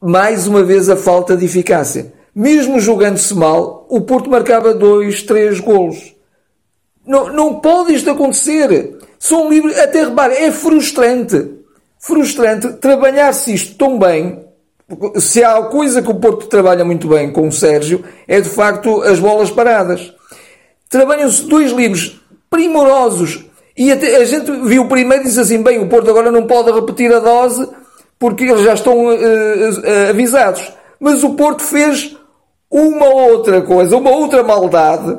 mais 0.00 0.46
uma 0.46 0.62
vez 0.62 0.88
a 0.88 0.96
falta 0.96 1.36
de 1.36 1.44
eficácia. 1.44 2.14
Mesmo 2.32 2.78
jogando-se 2.78 3.34
mal, 3.34 3.86
o 3.90 4.00
Porto 4.00 4.30
marcava 4.30 4.72
dois, 4.72 5.22
três 5.22 5.58
golos. 5.58 6.14
Não, 7.04 7.32
não 7.32 7.60
pode 7.60 7.92
isto 7.92 8.08
acontecer. 8.08 8.98
São 9.18 9.50
livres, 9.50 9.76
até 9.76 10.04
repare, 10.04 10.34
é 10.34 10.52
frustrante. 10.52 11.58
Frustrante 11.98 12.72
trabalhar-se 12.74 13.52
isto 13.52 13.76
tão 13.76 13.98
bem. 13.98 14.46
Se 15.18 15.42
há 15.42 15.60
coisa 15.64 16.00
que 16.00 16.10
o 16.10 16.20
Porto 16.20 16.46
trabalha 16.46 16.84
muito 16.84 17.08
bem 17.08 17.32
com 17.32 17.48
o 17.48 17.52
Sérgio, 17.52 18.04
é 18.28 18.40
de 18.40 18.48
facto 18.48 19.02
as 19.02 19.18
bolas 19.18 19.50
paradas. 19.50 20.14
Trabalham-se 20.88 21.42
dois 21.48 21.72
livros 21.72 22.20
primorosos. 22.48 23.44
E 23.76 23.90
a 23.90 24.24
gente 24.24 24.50
viu 24.66 24.86
primeiro 24.86 25.24
e 25.24 25.26
disse 25.26 25.40
assim: 25.40 25.62
bem, 25.62 25.78
o 25.78 25.88
Porto 25.88 26.10
agora 26.10 26.30
não 26.30 26.46
pode 26.46 26.70
repetir 26.72 27.12
a 27.12 27.18
dose 27.18 27.68
porque 28.18 28.44
eles 28.44 28.62
já 28.62 28.74
estão 28.74 29.06
uh, 29.06 29.14
uh, 29.14 30.10
avisados. 30.10 30.72
Mas 31.00 31.24
o 31.24 31.34
Porto 31.34 31.62
fez 31.62 32.16
uma 32.70 33.08
outra 33.08 33.62
coisa, 33.62 33.96
uma 33.96 34.10
outra 34.10 34.42
maldade 34.42 35.18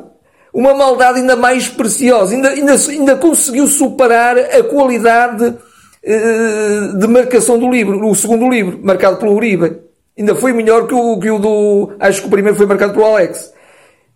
uma 0.54 0.72
maldade 0.72 1.18
ainda 1.18 1.34
mais 1.34 1.68
preciosa, 1.68 2.32
ainda, 2.32 2.50
ainda, 2.50 2.74
ainda 2.74 3.16
conseguiu 3.16 3.66
superar 3.66 4.38
a 4.38 4.62
qualidade 4.62 5.46
uh, 5.46 6.96
de 6.96 7.06
marcação 7.08 7.58
do 7.58 7.68
livro, 7.68 8.08
o 8.08 8.14
segundo 8.14 8.48
livro, 8.48 8.78
marcado 8.80 9.16
pelo 9.16 9.34
Uribe. 9.34 9.78
Ainda 10.16 10.36
foi 10.36 10.52
melhor 10.52 10.86
que 10.86 10.94
o, 10.94 11.18
que 11.18 11.28
o 11.28 11.40
do. 11.40 11.92
Acho 11.98 12.20
que 12.20 12.28
o 12.28 12.30
primeiro 12.30 12.56
foi 12.56 12.66
marcado 12.66 12.94
pelo 12.94 13.04
Alex. 13.04 13.52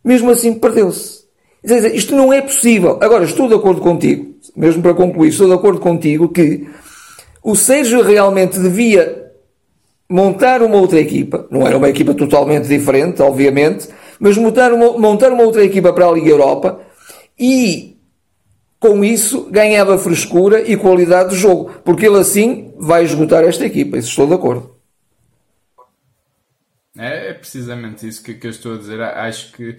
Mesmo 0.04 0.30
assim, 0.30 0.54
perdeu-se. 0.54 1.24
Isto 1.62 2.14
não 2.14 2.32
é 2.32 2.40
possível. 2.40 2.98
Agora, 3.00 3.24
estou 3.24 3.48
de 3.48 3.54
acordo 3.54 3.80
contigo, 3.80 4.34
mesmo 4.56 4.82
para 4.82 4.94
concluir, 4.94 5.28
estou 5.28 5.48
de 5.48 5.54
acordo 5.54 5.80
contigo 5.80 6.28
que 6.28 6.68
o 7.42 7.56
Sérgio 7.56 8.02
realmente 8.02 8.58
devia 8.58 9.32
montar 10.08 10.62
uma 10.62 10.76
outra 10.76 11.00
equipa. 11.00 11.46
Não 11.50 11.66
era 11.66 11.76
uma 11.76 11.88
equipa 11.88 12.14
totalmente 12.14 12.68
diferente, 12.68 13.20
obviamente, 13.20 13.88
mas 14.18 14.36
montar 14.36 14.72
uma, 14.72 14.96
montar 14.98 15.32
uma 15.32 15.42
outra 15.42 15.64
equipa 15.64 15.92
para 15.92 16.06
a 16.06 16.12
Liga 16.12 16.30
Europa 16.30 16.80
e 17.38 17.96
com 18.80 19.04
isso 19.04 19.48
ganhava 19.50 19.98
frescura 19.98 20.60
e 20.60 20.76
qualidade 20.76 21.30
de 21.30 21.36
jogo, 21.36 21.72
porque 21.84 22.06
ele 22.06 22.18
assim 22.18 22.72
vai 22.78 23.04
esgotar 23.04 23.42
esta 23.44 23.66
equipa, 23.66 23.98
isso 23.98 24.10
estou 24.10 24.26
de 24.26 24.34
acordo. 24.34 24.78
É, 26.96 27.30
é 27.30 27.34
precisamente 27.34 28.06
isso 28.08 28.22
que, 28.22 28.34
que, 28.34 28.46
eu 28.46 28.50
estou 28.50 28.74
a 28.74 28.78
dizer. 28.78 29.00
Acho 29.00 29.52
que 29.52 29.78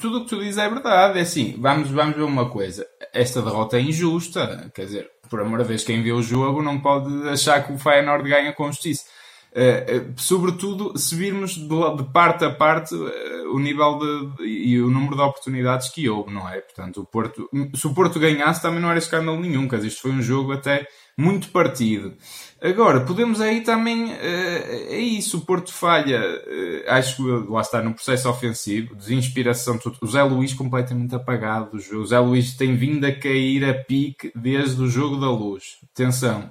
tudo 0.00 0.18
o 0.18 0.20
que 0.24 0.30
tu 0.30 0.38
dizes 0.38 0.58
é 0.58 0.68
verdade. 0.68 1.18
É 1.18 1.22
assim, 1.22 1.56
vamos, 1.58 1.90
vamos 1.90 2.16
ver 2.16 2.22
uma 2.22 2.48
coisa. 2.48 2.86
Esta 3.12 3.42
derrota 3.42 3.76
é 3.76 3.80
injusta. 3.80 4.70
Quer 4.74 4.84
dizer, 4.86 5.10
por 5.28 5.40
amor 5.40 5.62
de 5.62 5.68
Deus, 5.68 5.84
quem 5.84 6.02
vê 6.02 6.12
o 6.12 6.22
jogo 6.22 6.62
não 6.62 6.80
pode 6.80 7.28
achar 7.28 7.64
que 7.64 7.72
o 7.72 7.78
Feyenoord 7.78 8.28
ganha 8.28 8.52
com 8.52 8.70
justiça. 8.70 9.04
Uh, 9.50 10.12
sobretudo 10.16 10.96
se 10.98 11.14
virmos 11.16 11.54
de, 11.56 12.04
parte 12.12 12.44
a 12.44 12.50
parte 12.50 12.94
uh, 12.94 13.50
o 13.50 13.58
nível 13.58 13.98
de, 13.98 14.44
e 14.44 14.80
o 14.80 14.90
número 14.90 15.16
de 15.16 15.22
oportunidades 15.22 15.88
que 15.88 16.08
houve, 16.08 16.32
não 16.32 16.46
é? 16.46 16.60
Portanto, 16.60 17.00
o 17.00 17.06
Porto, 17.06 17.48
se 17.74 17.86
o 17.86 17.94
Porto 17.94 18.20
ganhasse 18.20 18.60
também 18.60 18.78
não 18.78 18.90
era 18.90 18.98
escândalo 18.98 19.40
nenhum, 19.40 19.66
dizer, 19.66 19.86
isto 19.86 20.02
foi 20.02 20.10
um 20.10 20.20
jogo 20.20 20.52
até 20.52 20.86
muito 21.16 21.48
partido. 21.48 22.14
Agora, 22.62 23.00
podemos 23.00 23.40
aí 23.40 23.62
também, 23.62 24.12
é 24.12 24.98
isso, 24.98 25.38
o 25.38 25.40
Porto 25.40 25.72
falha, 25.72 26.22
acho 26.86 27.16
que 27.16 27.50
lá 27.50 27.60
está 27.60 27.82
no 27.82 27.94
processo 27.94 28.28
ofensivo, 28.28 28.94
desinspiração, 28.94 29.78
tudo. 29.78 29.96
o 30.00 30.06
Zé 30.06 30.22
Luís 30.22 30.52
completamente 30.54 31.14
apagado 31.14 31.70
do 31.72 31.80
jogo, 31.80 32.02
o 32.02 32.06
Zé 32.06 32.18
Luís 32.18 32.54
tem 32.54 32.76
vindo 32.76 33.04
a 33.04 33.12
cair 33.12 33.64
a 33.64 33.74
pique 33.74 34.30
desde 34.34 34.80
o 34.80 34.88
jogo 34.88 35.16
da 35.16 35.30
luz. 35.30 35.78
Atenção. 35.92 36.50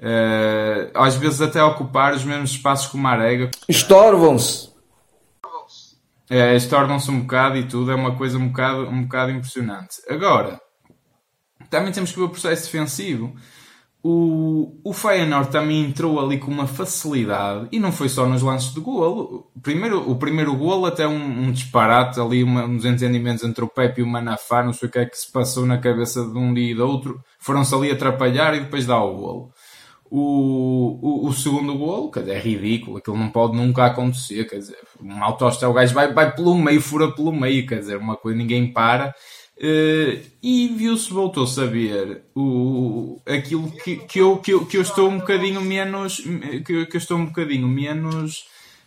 Uh, 0.00 0.90
às 0.94 1.16
vezes 1.16 1.40
até 1.40 1.62
ocupar 1.62 2.14
os 2.14 2.24
mesmos 2.24 2.50
espaços 2.50 2.86
que 2.88 2.96
o 2.96 3.00
Marega. 3.00 3.50
Estorvam-se. 3.68 4.68
É, 6.30 6.54
estorvam-se 6.54 7.10
um 7.10 7.20
bocado 7.20 7.56
e 7.56 7.66
tudo, 7.66 7.90
é 7.90 7.94
uma 7.94 8.14
coisa 8.14 8.36
um 8.36 8.48
bocado, 8.48 8.88
um 8.88 9.02
bocado 9.02 9.32
impressionante. 9.32 9.96
Agora, 10.08 10.60
também 11.70 11.90
temos 11.90 12.12
que 12.12 12.18
ver 12.18 12.26
o 12.26 12.28
processo 12.28 12.64
defensivo. 12.64 13.34
O, 14.00 14.80
o 14.84 14.92
Feyenoord 14.92 15.50
também 15.50 15.84
entrou 15.84 16.20
ali 16.20 16.38
com 16.38 16.50
uma 16.50 16.68
facilidade 16.68 17.66
e 17.72 17.80
não 17.80 17.90
foi 17.90 18.08
só 18.08 18.26
nos 18.26 18.42
lances 18.42 18.72
de 18.72 18.80
golo. 18.80 19.50
Primeiro, 19.60 20.08
o 20.08 20.16
primeiro 20.16 20.54
golo 20.54 20.86
até 20.86 21.06
um, 21.06 21.46
um 21.46 21.50
disparate 21.50 22.20
ali, 22.20 22.44
uma, 22.44 22.64
uns 22.64 22.84
entendimentos 22.84 23.42
entre 23.42 23.64
o 23.64 23.68
Pepe 23.68 24.00
e 24.00 24.04
o 24.04 24.06
Manafá, 24.06 24.62
não 24.62 24.72
sei 24.72 24.88
o 24.88 24.92
que 24.92 24.98
é 25.00 25.06
que 25.06 25.16
se 25.16 25.30
passou 25.32 25.66
na 25.66 25.78
cabeça 25.78 26.24
de 26.24 26.38
um 26.38 26.54
dia 26.54 26.70
e 26.70 26.74
do 26.74 26.86
outro. 26.86 27.20
Foram-se 27.40 27.74
ali 27.74 27.90
atrapalhar 27.90 28.54
e 28.54 28.60
depois 28.60 28.86
dá 28.86 29.02
o 29.02 29.14
golo. 29.14 29.52
O, 30.10 30.98
o, 31.02 31.28
o, 31.28 31.32
segundo 31.34 31.76
golo, 31.76 32.10
quer 32.10 32.20
dizer, 32.20 32.36
é 32.36 32.40
ridículo, 32.40 32.96
aquilo 32.96 33.18
não 33.18 33.28
pode 33.28 33.54
nunca 33.54 33.84
acontecer, 33.84 34.48
quer 34.48 34.56
dizer, 34.56 34.78
um 35.02 35.22
autostel, 35.22 35.70
o 35.70 35.74
gajo 35.74 35.92
vai, 35.92 36.12
vai 36.12 36.34
pelo 36.34 36.56
meio, 36.56 36.80
fura 36.80 37.12
pelo 37.12 37.30
meio, 37.30 37.66
quer 37.66 37.80
dizer, 37.80 37.98
uma 37.98 38.16
coisa 38.16 38.38
ninguém 38.38 38.72
para. 38.72 39.14
Uh, 39.58 40.22
e 40.42 40.68
viu-se, 40.68 41.12
voltou-se 41.12 41.60
a 41.60 41.66
ver 41.66 42.22
o, 42.34 43.20
aquilo 43.26 43.70
que, 43.72 43.96
que, 43.96 44.20
eu, 44.20 44.36
que, 44.38 44.52
eu, 44.52 44.64
que 44.64 44.76
eu 44.76 44.82
estou 44.82 45.10
um 45.10 45.18
bocadinho 45.18 45.60
menos, 45.60 46.22
que, 46.64 46.86
que 46.86 46.96
eu 46.96 46.98
estou 46.98 47.18
um 47.18 47.26
bocadinho 47.26 47.66
menos 47.66 48.44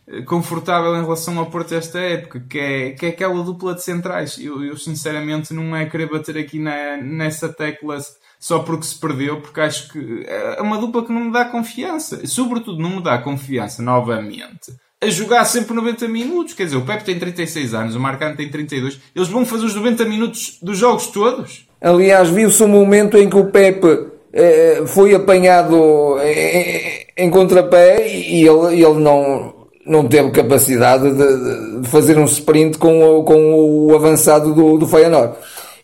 eh, 0.07 0.21
confortável 0.23 0.95
em 0.95 1.01
relação 1.01 1.37
ao 1.39 1.45
Porto 1.47 1.73
esta 1.73 1.99
época, 1.99 2.39
que 2.49 2.59
é, 2.59 2.91
que 2.91 3.05
é 3.05 3.09
aquela 3.09 3.43
dupla 3.43 3.73
de 3.75 3.83
centrais. 3.83 4.37
Eu, 4.37 4.63
eu 4.63 4.77
sinceramente 4.77 5.53
não 5.53 5.75
é 5.75 5.85
querer 5.85 6.09
bater 6.09 6.37
aqui 6.37 6.59
na, 6.59 6.97
nessa 6.97 7.49
tecla 7.49 7.97
só 8.41 8.59
porque 8.59 8.87
se 8.87 8.99
perdeu, 8.99 9.39
porque 9.39 9.61
acho 9.61 9.87
que 9.89 10.25
é 10.25 10.59
uma 10.59 10.79
dupla 10.79 11.05
que 11.05 11.13
não 11.13 11.25
me 11.25 11.31
dá 11.31 11.45
confiança. 11.45 12.25
Sobretudo, 12.25 12.81
não 12.81 12.95
me 12.95 13.03
dá 13.03 13.19
confiança 13.19 13.83
novamente 13.83 14.73
a 14.99 15.07
jogar 15.09 15.45
sempre 15.45 15.75
90 15.75 16.07
minutos. 16.07 16.55
Quer 16.55 16.65
dizer, 16.65 16.77
o 16.77 16.81
Pepe 16.81 17.03
tem 17.03 17.19
36 17.19 17.75
anos, 17.75 17.95
o 17.95 17.99
Marcano 17.99 18.35
tem 18.35 18.49
32. 18.49 18.99
Eles 19.15 19.27
vão 19.27 19.45
fazer 19.45 19.65
os 19.65 19.75
90 19.75 20.05
minutos 20.05 20.57
dos 20.59 20.75
jogos 20.75 21.05
todos. 21.07 21.67
Aliás, 21.79 22.29
viu-se 22.29 22.63
um 22.63 22.67
momento 22.67 23.15
em 23.15 23.29
que 23.29 23.37
o 23.37 23.51
Pepe 23.51 24.07
eh, 24.33 24.83
foi 24.87 25.13
apanhado 25.13 26.17
em, 26.23 27.25
em 27.25 27.29
contrapé 27.29 28.07
e 28.07 28.43
ele, 28.43 28.83
ele 28.83 28.99
não, 28.99 29.53
não 29.85 30.07
teve 30.07 30.31
capacidade 30.31 31.11
de, 31.11 31.81
de, 31.81 31.87
fazer 31.89 32.17
um 32.17 32.25
sprint 32.25 32.79
com, 32.79 33.03
o, 33.03 33.23
com 33.23 33.53
o 33.53 33.95
avançado 33.95 34.51
do, 34.55 34.79
do 34.79 34.87
Feyenoord. 34.87 35.35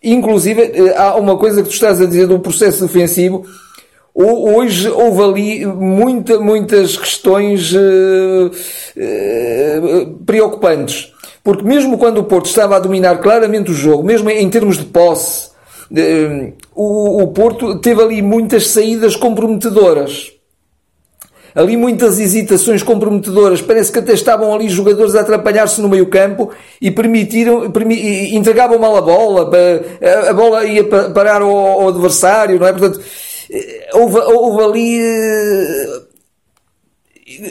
Inclusive, 0.04 0.62
eh, 0.62 0.96
há 0.96 1.16
uma 1.16 1.38
coisa 1.38 1.62
que 1.62 1.70
tu 1.70 1.74
estás 1.74 2.02
a 2.02 2.06
dizer 2.06 2.28
do 2.28 2.40
processo 2.40 2.86
defensivo. 2.86 3.46
Hoje 4.14 4.90
houve 4.90 5.24
ali 5.24 5.66
muita, 5.66 6.40
muitas 6.40 6.98
questões 6.98 7.72
uh, 7.72 8.52
uh, 8.98 10.16
preocupantes. 10.26 11.14
Porque 11.44 11.64
mesmo 11.64 12.00
quando 12.00 12.18
o 12.18 12.24
Porto 12.24 12.48
estava 12.48 12.76
a 12.76 12.80
dominar 12.80 13.20
claramente 13.20 13.70
o 13.70 13.76
jogo, 13.76 14.04
mesmo 14.04 14.28
em 14.32 14.50
termos 14.50 14.80
de 14.80 14.86
posse, 14.86 15.50
o, 16.74 17.22
o 17.22 17.28
Porto 17.28 17.80
teve 17.80 18.02
ali 18.02 18.22
muitas 18.24 18.68
saídas 18.68 19.16
comprometedoras 19.16 20.37
ali 21.58 21.76
muitas 21.76 22.20
hesitações 22.20 22.84
comprometedoras. 22.84 23.64
Parece 23.64 23.92
que 23.92 23.98
até 23.98 24.14
estavam 24.14 24.54
ali 24.54 24.70
jogadores 24.70 25.16
a 25.16 25.22
atrapalhar-se 25.22 25.82
no 25.82 25.90
meio 25.90 26.06
campo 26.06 26.52
e 26.80 26.92
permitiram, 26.92 27.72
permi, 27.72 28.36
entregavam 28.36 28.78
mal 28.78 28.96
a 28.96 29.02
bola, 29.02 29.50
a, 30.30 30.34
bola 30.34 30.64
ia 30.66 30.84
parar 30.84 31.42
ao, 31.42 31.90
adversário, 31.90 32.60
não 32.60 32.68
é? 32.68 32.72
Portanto, 32.72 33.02
houve, 33.94 34.20
houve 34.20 34.64
ali. 34.64 35.02
Eh, 35.02 36.08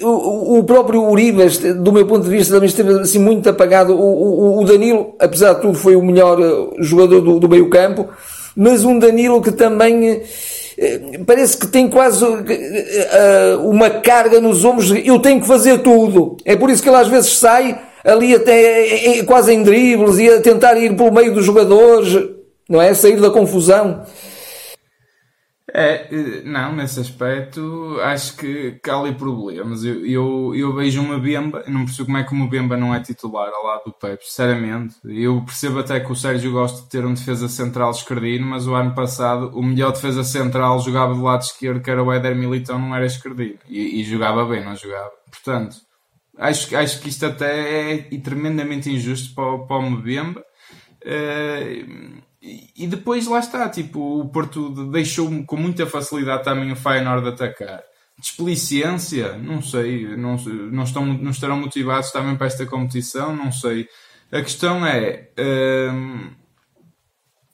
o, 0.03 0.63
próprio 0.65 1.03
Uribe, 1.03 1.45
do 1.75 1.93
meu 1.93 2.07
ponto 2.07 2.25
de 2.25 2.31
vista, 2.31 2.55
também 2.55 2.69
esteve 2.69 3.01
assim 3.01 3.19
muito 3.19 3.49
apagado. 3.51 3.93
O, 3.99 4.65
Danilo, 4.65 5.17
apesar 5.19 5.55
de 5.55 5.63
tudo, 5.63 5.75
foi 5.75 5.97
o 5.97 6.03
melhor 6.03 6.41
eh, 6.41 6.77
jogador 6.79 7.21
do, 7.41 7.49
meio 7.49 7.69
campo, 7.69 8.09
mas 8.57 8.85
um 8.85 8.99
Danilo 8.99 9.43
que 9.43 9.51
também 9.51 10.09
eh, 10.09 10.23
parece 11.27 11.57
que 11.57 11.67
tem 11.67 11.89
quase 11.89 12.25
uma 13.65 13.89
carga 13.91 14.41
nos 14.41 14.65
ombros. 14.65 14.93
Eu 15.05 15.19
tenho 15.19 15.41
que 15.41 15.47
fazer 15.47 15.79
tudo. 15.79 16.37
É 16.45 16.55
por 16.57 16.71
isso 16.71 16.83
que 16.83 16.89
ele 16.89 16.97
às 16.97 17.09
vezes 17.09 17.39
sai 17.39 17.79
ali 18.05 18.35
até 18.35 19.23
quase 19.25 19.53
em 19.53 19.63
dribles 19.63 20.19
e 20.19 20.29
a 20.29 20.41
tentar 20.41 20.77
ir 20.77 20.95
pelo 20.97 21.13
meio 21.13 21.35
dos 21.35 21.45
jogadores, 21.45 22.17
não 22.69 22.81
é? 22.81 22.95
Sair 22.95 23.21
da 23.21 23.31
confusão. 23.31 24.03
É, 25.73 26.07
eh, 26.15 26.43
não, 26.45 26.77
nesse 26.77 27.01
aspecto 27.01 27.99
acho 28.01 28.37
que, 28.37 28.73
que 28.83 28.89
há 28.89 28.97
ali 28.97 29.13
problemas. 29.15 29.83
Eu, 29.85 30.07
eu, 30.07 30.55
eu 30.55 30.75
vejo 30.75 31.03
uma 31.03 31.19
Bemba, 31.19 31.65
não 31.67 31.85
percebo 31.85 32.07
como 32.07 32.19
é 32.19 32.25
que 32.25 32.35
o 32.35 32.49
Bemba 32.49 32.77
não 32.77 32.95
é 32.95 33.01
titular 33.01 33.53
ao 33.53 33.65
lado 33.65 33.85
do 33.87 33.93
Pepe, 33.93 34.25
sinceramente. 34.25 34.95
Eu 35.05 35.43
percebo 35.45 35.81
até 35.81 35.99
que 35.99 36.11
o 36.11 36.15
Sérgio 36.15 36.53
gosta 36.53 36.83
de 36.83 36.89
ter 36.89 37.05
um 37.05 37.15
defesa 37.15 37.49
central 37.49 37.91
esquerdino, 37.91 38.47
mas 38.47 38.67
o 38.67 38.75
ano 38.75 38.95
passado 38.95 39.51
o 39.59 39.63
melhor 39.63 39.93
defesa 39.93 40.23
central 40.23 40.79
jogava 40.81 41.15
do 41.15 41.23
lado 41.23 41.43
esquerdo, 41.43 41.83
que 41.83 41.91
era 41.91 42.03
o 42.03 42.13
Éder 42.13 42.37
Militão, 42.37 42.79
não 42.79 42.95
era 42.95 43.07
esquerdino. 43.07 43.59
E, 43.69 44.01
e 44.01 44.05
jogava 44.05 44.45
bem, 44.45 44.65
não 44.65 44.77
jogava. 44.77 45.11
Portanto, 45.31 45.77
acho, 46.39 46.77
acho 46.77 47.01
que 47.01 47.09
isto 47.09 47.27
até 47.27 47.93
é 47.93 48.19
tremendamente 48.19 48.89
injusto 48.89 49.35
para, 49.35 49.59
para 49.67 49.77
o 49.79 49.91
Mbemba. 49.91 50.45
Uh, 51.05 52.23
e 52.43 52.87
depois 52.87 53.27
lá 53.27 53.39
está, 53.39 53.69
tipo, 53.69 54.21
o 54.21 54.29
Porto 54.29 54.71
deixou 54.91 55.45
com 55.45 55.57
muita 55.57 55.87
facilidade 55.87 56.45
também 56.45 56.71
o 56.71 56.77
Feyenoord 56.77 57.29
atacar. 57.29 57.83
Desplicência, 58.19 59.37
não 59.37 59.61
sei, 59.61 60.17
não, 60.17 60.37
não, 60.37 60.85
estão, 60.85 61.05
não 61.05 61.31
estarão 61.31 61.59
motivados 61.59 62.11
também 62.11 62.37
para 62.37 62.47
esta 62.47 62.65
competição, 62.65 63.35
não 63.35 63.51
sei. 63.53 63.89
A 64.31 64.41
questão 64.43 64.87
é, 64.87 65.31
hum, 65.93 66.31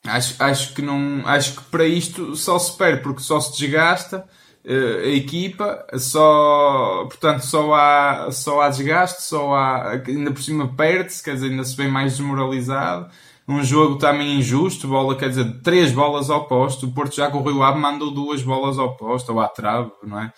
acho, 0.07 0.43
acho 0.43 0.75
que 0.75 0.83
não, 0.83 1.23
acho 1.27 1.57
que 1.57 1.65
para 1.65 1.85
isto 1.85 2.37
só 2.37 2.59
se 2.59 2.77
perde 2.77 3.03
porque 3.03 3.23
só 3.23 3.41
se 3.41 3.59
desgasta 3.59 4.25
uh, 4.65 4.99
a 5.05 5.09
equipa, 5.09 5.85
só, 5.99 7.07
portanto, 7.07 7.45
só 7.45 7.75
há, 7.75 8.31
só 8.31 8.61
há 8.61 8.69
desgaste, 8.69 9.23
só 9.23 9.55
há, 9.55 9.91
ainda 10.07 10.31
por 10.31 10.43
cima 10.43 10.75
perde-se, 10.75 11.23
quer 11.23 11.35
dizer, 11.35 11.51
ainda 11.51 11.65
se 11.65 11.77
vê 11.77 11.89
mais 11.89 12.17
desmoralizado 12.17 13.11
um 13.53 13.63
jogo 13.63 13.97
também 13.97 14.39
injusto, 14.39 14.89
bola, 14.89 15.17
quer 15.17 15.29
dizer, 15.29 15.61
três 15.63 15.93
bolas 15.93 16.31
ao 16.31 16.47
posto, 16.47 16.87
o 16.87 16.93
Porto 16.93 17.15
já 17.15 17.31
correu 17.31 17.59
lá, 17.59 17.75
mandou 17.75 18.11
duas 18.11 18.43
bolas 18.43 18.79
ao 18.79 18.97
posto, 18.97 19.33
ou 19.33 19.41
à 19.41 19.49
trave, 19.49 19.91
não 20.03 20.21
é? 20.21 20.33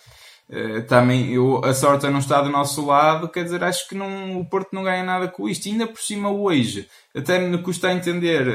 Uh, 0.47 0.85
também 0.85 1.33
a 1.63 1.73
sorte 1.73 2.07
não 2.07 2.19
está 2.19 2.39
do 2.39 2.51
nosso 2.51 2.85
lado, 2.85 3.27
quer 3.27 3.43
dizer, 3.43 3.63
acho 3.63 3.89
que 3.89 3.95
não, 3.95 4.39
o 4.39 4.45
Porto 4.47 4.73
não 4.73 4.83
ganha 4.83 5.03
nada 5.03 5.27
com 5.27 5.49
isto. 5.49 5.67
Ainda 5.67 5.87
por 5.87 5.99
cima 5.99 6.29
hoje, 6.29 6.87
até 7.15 7.39
me 7.39 7.57
custa 7.57 7.91
entender 7.91 8.47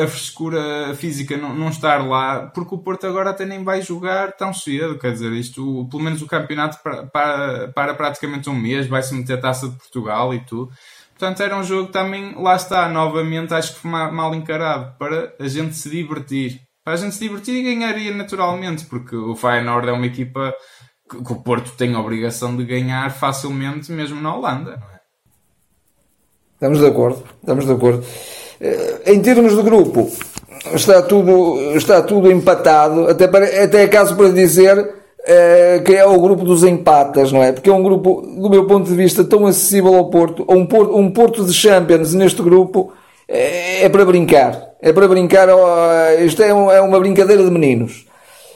a, 0.00 0.04
a 0.04 0.08
frescura 0.08 0.94
física 0.94 1.36
não, 1.36 1.54
não, 1.54 1.68
estar 1.68 1.98
lá, 1.98 2.46
porque 2.46 2.74
o 2.74 2.78
Porto 2.78 3.06
agora 3.06 3.28
até 3.28 3.44
nem 3.44 3.62
vai 3.62 3.82
jogar 3.82 4.32
tão 4.32 4.54
cedo, 4.54 4.98
quer 4.98 5.12
dizer, 5.12 5.30
isto, 5.32 5.86
pelo 5.90 6.02
menos 6.02 6.22
o 6.22 6.26
campeonato 6.26 6.78
para, 6.82 7.06
para, 7.06 7.68
para 7.68 7.94
praticamente 7.94 8.48
um 8.48 8.54
mês, 8.54 8.86
vai-se 8.86 9.14
meter 9.14 9.34
a 9.34 9.40
taça 9.40 9.68
de 9.68 9.76
Portugal 9.76 10.32
e 10.32 10.40
tudo. 10.40 10.72
Portanto, 11.18 11.42
era 11.42 11.56
um 11.56 11.64
jogo 11.64 11.90
também, 11.90 12.32
lá 12.40 12.54
está, 12.54 12.88
novamente, 12.88 13.52
acho 13.52 13.74
que 13.74 13.80
foi 13.80 13.90
mal 13.90 14.32
encarado, 14.36 14.96
para 14.96 15.34
a 15.40 15.48
gente 15.48 15.74
se 15.74 15.90
divertir. 15.90 16.60
Para 16.84 16.94
a 16.94 16.96
gente 16.96 17.16
se 17.16 17.20
divertir 17.20 17.56
e 17.56 17.74
ganharia 17.74 18.14
naturalmente, 18.14 18.84
porque 18.84 19.16
o 19.16 19.34
Feyenoord 19.34 19.88
é 19.88 19.92
uma 19.92 20.06
equipa 20.06 20.54
que, 21.10 21.16
o 21.32 21.42
Porto 21.42 21.72
tem 21.72 21.92
a 21.92 21.98
obrigação 21.98 22.56
de 22.56 22.64
ganhar 22.64 23.10
facilmente, 23.10 23.90
mesmo 23.90 24.20
na 24.20 24.32
Holanda, 24.32 24.80
é? 24.94 24.98
Estamos 26.54 26.78
de 26.78 26.86
acordo, 26.86 27.24
estamos 27.40 27.66
de 27.66 27.72
acordo. 27.72 28.04
Eh, 28.60 29.02
em 29.06 29.20
termos 29.20 29.56
de 29.56 29.62
grupo, 29.62 30.08
está 30.72 31.02
tudo, 31.02 31.76
está 31.76 32.00
tudo 32.00 32.30
empatado, 32.30 33.08
até, 33.08 33.26
para, 33.26 33.64
até 33.64 33.82
é 33.82 33.88
caso 33.88 34.16
para 34.16 34.28
dizer 34.30 34.94
eh, 35.30 35.82
que 35.84 35.94
é 35.94 36.06
o 36.06 36.18
grupo 36.18 36.42
dos 36.42 36.64
empatas, 36.64 37.30
não 37.30 37.42
é? 37.42 37.52
Porque 37.52 37.68
é 37.68 37.72
um 37.72 37.82
grupo, 37.82 38.22
do 38.22 38.48
meu 38.48 38.66
ponto 38.66 38.88
de 38.88 38.94
vista, 38.94 39.22
tão 39.22 39.44
acessível 39.44 39.94
ao 39.94 40.08
Porto, 40.08 40.42
um 40.48 40.64
Porto, 40.64 40.96
um 40.96 41.10
Porto 41.10 41.44
de 41.44 41.52
Champions 41.52 42.14
neste 42.14 42.40
grupo 42.40 42.94
é, 43.28 43.84
é 43.84 43.88
para 43.90 44.06
brincar. 44.06 44.68
É 44.80 44.90
para 44.90 45.06
brincar, 45.06 45.48
isto 46.24 46.42
é, 46.42 46.54
um, 46.54 46.70
é 46.70 46.80
uma 46.80 46.98
brincadeira 46.98 47.42
de 47.44 47.50
meninos 47.50 48.06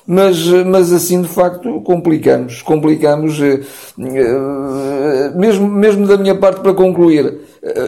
mas, 0.07 0.47
mas 0.67 0.93
assim 0.93 1.23
de 1.23 1.29
facto 1.29 1.81
complicamos, 1.83 2.61
complicamos, 2.63 3.41
eh, 3.41 3.61
mesmo, 5.37 5.69
mesmo 5.69 6.07
da 6.07 6.17
minha 6.17 6.35
parte 6.35 6.61
para 6.61 6.75
concluir, 6.75 7.41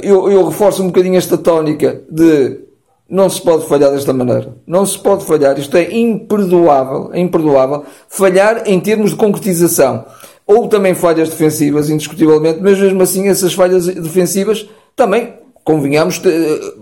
eu, 0.02 0.30
eu 0.30 0.44
reforço 0.44 0.82
um 0.82 0.86
bocadinho 0.86 1.16
esta 1.16 1.36
tónica 1.36 2.02
de 2.08 2.60
não 3.08 3.28
se 3.28 3.40
pode 3.40 3.66
falhar 3.66 3.90
desta 3.90 4.12
maneira. 4.12 4.56
Não 4.66 4.84
se 4.86 4.98
pode 4.98 5.24
falhar. 5.24 5.58
Isto 5.58 5.76
é 5.76 5.94
imperdoável, 5.94 7.10
é 7.12 7.20
imperdoável 7.20 7.84
falhar 8.08 8.62
em 8.66 8.80
termos 8.80 9.10
de 9.10 9.16
concretização. 9.16 10.04
Ou 10.46 10.68
também 10.68 10.94
falhas 10.94 11.28
defensivas, 11.28 11.88
indiscutivelmente, 11.88 12.60
mas 12.62 12.78
mesmo 12.78 13.02
assim 13.02 13.28
essas 13.28 13.54
falhas 13.54 13.86
defensivas 13.86 14.68
também, 14.94 15.34
convenhamos, 15.64 16.20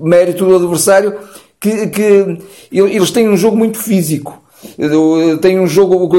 mérito 0.00 0.44
do 0.44 0.56
adversário, 0.56 1.14
que, 1.60 1.86
que 1.88 2.38
eles 2.72 3.10
têm 3.10 3.28
um 3.28 3.36
jogo 3.36 3.56
muito 3.56 3.78
físico. 3.78 4.42
Têm 5.40 5.58
um 5.58 5.66
jogo 5.66 6.10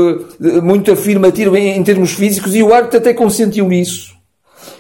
muito 0.62 0.92
afirmativo 0.92 1.56
em 1.56 1.84
termos 1.84 2.12
físicos 2.12 2.56
e 2.56 2.64
o 2.64 2.74
árbitro 2.74 3.00
até 3.00 3.14
consentiu 3.14 3.72
isso. 3.72 4.13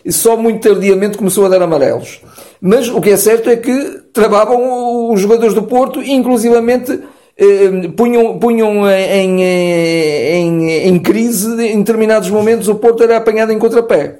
E 0.03 0.11
só 0.11 0.35
muito 0.35 0.67
tardiamente 0.67 1.17
começou 1.17 1.45
a 1.45 1.49
dar 1.49 1.61
amarelos. 1.61 2.21
Mas 2.59 2.89
o 2.89 2.99
que 3.01 3.09
é 3.09 3.17
certo 3.17 3.49
é 3.49 3.55
que 3.55 4.01
travavam 4.13 5.11
os 5.11 5.19
jogadores 5.19 5.53
do 5.53 5.63
Porto 5.63 6.01
inclusivamente 6.01 6.99
eh, 7.37 7.89
punham, 7.95 8.37
punham 8.37 8.89
em, 8.89 9.43
em, 9.43 10.71
em, 10.87 10.99
crise 10.99 11.49
em 11.65 11.79
determinados 11.79 12.29
momentos 12.29 12.67
o 12.67 12.75
Porto 12.75 13.03
era 13.03 13.17
apanhado 13.17 13.51
em 13.51 13.59
contrapé. 13.59 14.19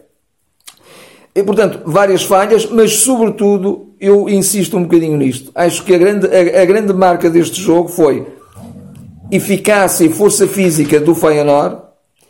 E, 1.36 1.42
portanto, 1.42 1.82
várias 1.86 2.24
falhas, 2.24 2.66
mas 2.68 2.94
sobretudo 2.98 3.94
eu 4.00 4.30
insisto 4.30 4.78
um 4.78 4.84
bocadinho 4.84 5.18
nisto. 5.18 5.52
Acho 5.56 5.84
que 5.84 5.94
a 5.94 5.98
grande, 5.98 6.28
a, 6.28 6.62
a 6.62 6.66
grande 6.66 6.94
marca 6.94 7.30
deste 7.30 7.60
jogo 7.60 7.90
foi 7.90 8.26
eficácia 9.32 10.06
e 10.06 10.10
força 10.10 10.48
física 10.48 11.00
do 11.00 11.16
Feyenoord, 11.16 11.78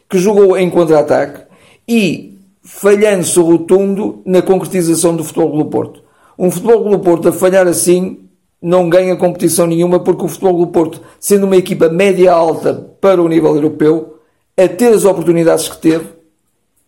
que 0.09 0.17
jogou 0.17 0.57
em 0.57 0.69
contra-ataque, 0.69 1.41
e 1.87 2.33
falhanço 2.63 3.43
rotundo 3.43 4.21
na 4.26 4.41
concretização 4.41 5.15
do 5.15 5.23
futebol 5.23 5.58
do 5.58 5.65
Porto. 5.65 6.04
Um 6.38 6.49
Futebol 6.49 6.89
do 6.89 6.99
Porto 6.99 7.30
a 7.30 7.32
falhar 7.32 7.67
assim 7.67 8.19
não 8.62 8.89
ganha 8.89 9.15
competição 9.15 9.67
nenhuma 9.67 9.99
porque 9.99 10.23
o 10.23 10.28
Futebol 10.28 10.58
do 10.58 10.67
Porto, 10.67 11.02
sendo 11.19 11.45
uma 11.45 11.58
equipa 11.58 11.89
média-alta 11.89 12.73
para 13.02 13.21
o 13.21 13.28
nível 13.28 13.54
europeu, 13.54 14.15
a 14.58 14.67
ter 14.67 14.93
as 14.93 15.04
oportunidades 15.04 15.67
que 15.67 15.78
teve, 15.78 16.06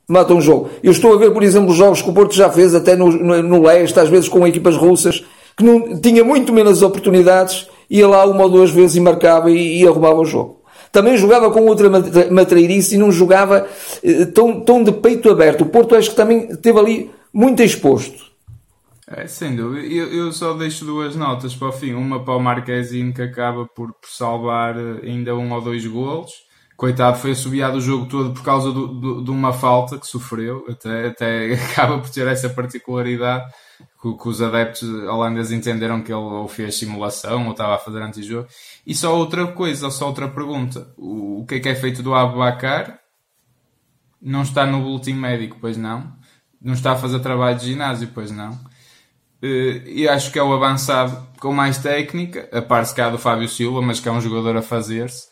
mata 0.08 0.34
um 0.34 0.40
jogo. 0.40 0.70
Eu 0.82 0.92
estou 0.92 1.14
a 1.14 1.18
ver, 1.18 1.32
por 1.32 1.44
exemplo, 1.44 1.74
jogos 1.74 2.02
que 2.02 2.10
o 2.10 2.14
Porto 2.14 2.34
já 2.34 2.50
fez 2.50 2.74
até 2.74 2.96
no, 2.96 3.12
no, 3.12 3.62
leste, 3.62 4.00
às 4.00 4.08
vezes 4.08 4.30
com 4.30 4.48
equipas 4.48 4.78
russas, 4.78 5.24
que 5.58 5.64
não, 5.64 6.00
tinha 6.00 6.24
muito 6.24 6.54
menos 6.54 6.82
oportunidades, 6.82 7.68
ia 7.90 8.08
lá 8.08 8.26
uma 8.26 8.44
ou 8.44 8.50
duas 8.50 8.72
vezes 8.72 8.96
e 8.96 9.02
marcava 9.02 9.52
e, 9.52 9.82
e 9.82 9.88
arrumava 9.88 10.20
o 10.20 10.26
jogo. 10.26 10.62
Também 10.92 11.18
jogava 11.18 11.52
com 11.52 11.66
outra 11.66 11.90
matreirice 12.32 12.96
e 12.96 12.98
não 12.98 13.12
jogava 13.12 13.68
eh, 14.04 14.26
tão, 14.26 14.62
tão 14.62 14.84
de 14.84 14.92
peito 14.92 15.30
aberto. 15.30 15.62
O 15.62 15.66
Porto 15.68 15.96
acho 15.96 16.10
que 16.10 16.16
também 16.16 16.52
esteve 16.52 16.80
ali 16.80 17.12
muito 17.34 17.62
exposto. 17.62 18.26
É, 19.08 19.28
sem 19.28 19.56
dúvida. 19.56 19.86
Eu, 19.86 20.08
eu 20.08 20.32
só 20.32 20.54
deixo 20.54 20.84
duas 20.84 21.16
notas 21.16 21.54
para 21.54 21.70
o 21.70 21.72
fim. 21.72 21.94
Uma 21.94 22.24
para 22.24 22.36
o 22.36 22.40
Marquezinho 22.40 23.14
que 23.14 23.22
acaba 23.22 23.66
por, 23.66 23.94
por 23.94 24.10
salvar 24.10 24.76
eh, 24.78 25.02
ainda 25.04 25.36
um 25.36 25.52
ou 25.54 25.62
dois 25.62 25.86
golos. 25.86 26.32
Coitado, 26.78 27.18
foi 27.18 27.32
assobiado 27.32 27.78
o 27.78 27.82
jogo 27.82 28.06
todo 28.06 28.34
por 28.34 28.44
causa 28.44 28.70
do, 28.70 28.88
do, 28.88 29.24
de 29.24 29.32
uma 29.32 29.54
falta 29.54 29.98
que 29.98 30.06
sofreu. 30.06 30.66
Até, 30.70 31.08
até 31.08 31.54
acaba 31.72 32.00
por 32.00 32.10
ter 32.10 32.28
essa 32.28 32.50
particularidade 32.50 33.46
que, 34.02 34.14
que 34.14 34.28
os 34.28 34.42
adeptos 34.42 34.84
holandeses 34.84 35.54
entenderam 35.54 36.02
que 36.02 36.12
ele 36.12 36.22
ou 36.22 36.48
fez 36.48 36.76
simulação 36.76 37.46
ou 37.46 37.52
estava 37.52 37.76
a 37.76 37.80
fazer 37.80 38.02
antijogo. 38.02 38.48
E 38.86 38.94
só 38.94 39.16
outra 39.16 39.48
coisa, 39.48 39.90
só 39.90 40.08
outra 40.08 40.28
pergunta. 40.28 40.94
O, 40.98 41.42
o 41.42 41.46
que 41.46 41.56
é 41.56 41.60
que 41.60 41.70
é 41.70 41.76
feito 41.76 42.04
do 42.04 42.14
Abubacar? 42.14 43.00
Não 44.22 44.42
está 44.42 44.66
no 44.66 44.86
último 44.86 45.22
médico, 45.22 45.58
pois 45.62 45.78
não? 45.78 46.14
Não 46.62 46.74
está 46.74 46.92
a 46.94 46.96
fazer 46.98 47.20
trabalho 47.20 47.58
de 47.58 47.68
ginásio, 47.68 48.10
pois 48.14 48.32
não? 48.32 48.60
Eh, 49.42 49.84
e 49.86 50.08
acho 50.08 50.32
que 50.32 50.40
é 50.40 50.44
o 50.44 50.54
avançado 50.54 51.28
com 51.40 51.54
mais 51.54 51.78
técnica, 51.78 52.50
a 52.52 52.62
par 52.62 52.86
se 52.86 52.96
cá 52.96 53.10
do 53.10 53.20
Fábio 53.20 53.48
Silva, 53.48 53.82
mas 53.82 54.00
que 54.00 54.10
é 54.10 54.12
um 54.12 54.20
jogador 54.20 54.58
a 54.58 54.62
fazer-se. 54.62 55.28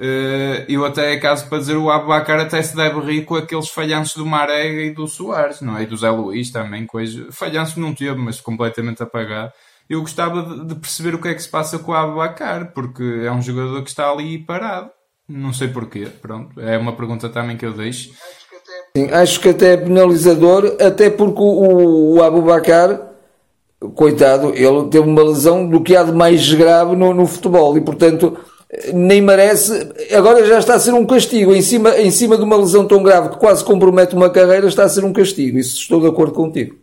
Eh, 0.00 0.64
eu 0.68 0.84
até 0.84 1.14
é 1.14 1.16
caso 1.18 1.48
para 1.48 1.58
dizer 1.58 1.76
o 1.76 1.90
Abubacar 1.90 2.38
até 2.38 2.62
se 2.62 2.76
deve 2.76 3.00
rir 3.00 3.24
com 3.24 3.34
aqueles 3.34 3.68
falhanços 3.68 4.14
do 4.14 4.24
Marega 4.24 4.82
e 4.82 4.90
do 4.92 5.08
Soares, 5.08 5.60
não 5.60 5.76
é? 5.76 5.82
E 5.82 5.86
do 5.86 5.96
Zé 5.96 6.08
Luís 6.08 6.50
também, 6.52 6.86
coisa. 6.86 7.26
Falhanços 7.32 7.76
não 7.76 7.92
teve, 7.92 8.14
mas 8.14 8.40
completamente 8.40 9.02
apagado. 9.02 9.52
Eu 9.90 10.00
gostava 10.00 10.64
de 10.64 10.74
perceber 10.76 11.14
o 11.16 11.20
que 11.20 11.28
é 11.28 11.34
que 11.34 11.42
se 11.42 11.48
passa 11.48 11.78
com 11.80 11.90
o 11.90 11.94
Abubacar, 11.94 12.72
porque 12.72 13.22
é 13.24 13.32
um 13.32 13.42
jogador 13.42 13.82
que 13.82 13.90
está 13.90 14.08
ali 14.08 14.38
parado. 14.38 14.90
Não 15.28 15.52
sei 15.52 15.66
porquê, 15.66 16.06
pronto. 16.22 16.60
É 16.60 16.78
uma 16.78 16.92
pergunta 16.92 17.28
também 17.28 17.56
que 17.56 17.66
eu 17.66 17.72
deixo. 17.72 18.10
Sim, 18.96 19.10
acho 19.10 19.40
que 19.40 19.48
até 19.48 19.72
é 19.72 19.76
penalizador, 19.76 20.76
até 20.80 21.10
porque 21.10 21.40
o, 21.40 22.14
o 22.14 22.22
Abubacar, 22.22 23.00
coitado, 23.94 24.54
ele 24.54 24.88
teve 24.90 25.08
uma 25.08 25.22
lesão 25.24 25.68
do 25.68 25.82
que 25.82 25.96
há 25.96 26.04
de 26.04 26.12
mais 26.12 26.52
grave 26.52 26.94
no, 26.94 27.12
no 27.12 27.26
futebol 27.26 27.76
e, 27.76 27.80
portanto, 27.80 28.38
nem 28.92 29.20
merece. 29.20 29.72
Agora 30.14 30.44
já 30.46 30.58
está 30.58 30.74
a 30.74 30.78
ser 30.78 30.92
um 30.92 31.06
castigo. 31.06 31.54
Em 31.54 31.62
cima, 31.62 31.96
em 31.98 32.10
cima 32.10 32.36
de 32.36 32.42
uma 32.42 32.56
lesão 32.56 32.86
tão 32.86 33.02
grave 33.02 33.30
que 33.30 33.38
quase 33.38 33.64
compromete 33.64 34.14
uma 34.14 34.30
carreira, 34.30 34.66
está 34.66 34.84
a 34.84 34.88
ser 34.88 35.04
um 35.04 35.12
castigo. 35.12 35.58
Isso 35.58 35.76
estou 35.76 36.00
de 36.00 36.06
acordo 36.06 36.34
contigo. 36.34 36.76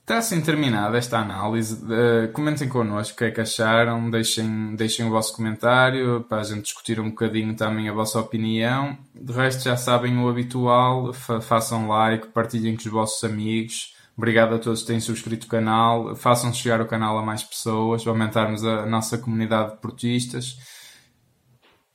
Está 0.00 0.18
assim 0.18 0.40
terminada 0.40 0.98
esta 0.98 1.18
análise. 1.18 1.84
Uh, 1.84 2.32
comentem 2.32 2.68
connosco 2.68 3.14
o 3.14 3.16
que 3.16 3.24
é 3.26 3.30
que 3.30 3.40
acharam, 3.40 4.10
deixem, 4.10 4.74
deixem 4.74 5.06
o 5.06 5.10
vosso 5.10 5.36
comentário 5.36 6.26
para 6.28 6.40
a 6.40 6.42
gente 6.42 6.62
discutir 6.62 6.98
um 6.98 7.10
bocadinho 7.10 7.54
também 7.54 7.88
a 7.88 7.92
vossa 7.92 8.18
opinião. 8.18 8.98
De 9.14 9.32
resto, 9.32 9.62
já 9.62 9.76
sabem 9.76 10.18
o 10.18 10.28
habitual: 10.28 11.12
fa 11.12 11.40
façam 11.40 11.86
like, 11.86 12.26
partilhem 12.28 12.74
com 12.74 12.80
os 12.80 12.86
vossos 12.86 13.22
amigos. 13.22 13.94
Obrigado 14.16 14.56
a 14.56 14.58
todos 14.58 14.80
que 14.80 14.88
têm 14.88 14.98
subscrito 14.98 15.46
o 15.46 15.50
canal. 15.50 16.16
Façam 16.16 16.52
chegar 16.52 16.80
o 16.80 16.86
canal 16.86 17.16
a 17.16 17.22
mais 17.22 17.44
pessoas, 17.44 18.04
aumentarmos 18.04 18.64
a 18.64 18.84
nossa 18.86 19.16
comunidade 19.16 19.74
de 19.74 19.76
portistas. 19.76 20.58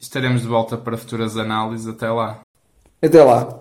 Estaremos 0.06 0.44
de 0.44 0.48
volta 0.48 0.78
para 0.78 0.98
futuras 0.98 1.36
análises. 1.36 1.88
Até 1.88 2.10
lá. 2.10 2.40
Até 3.02 3.24
lá. 3.24 3.60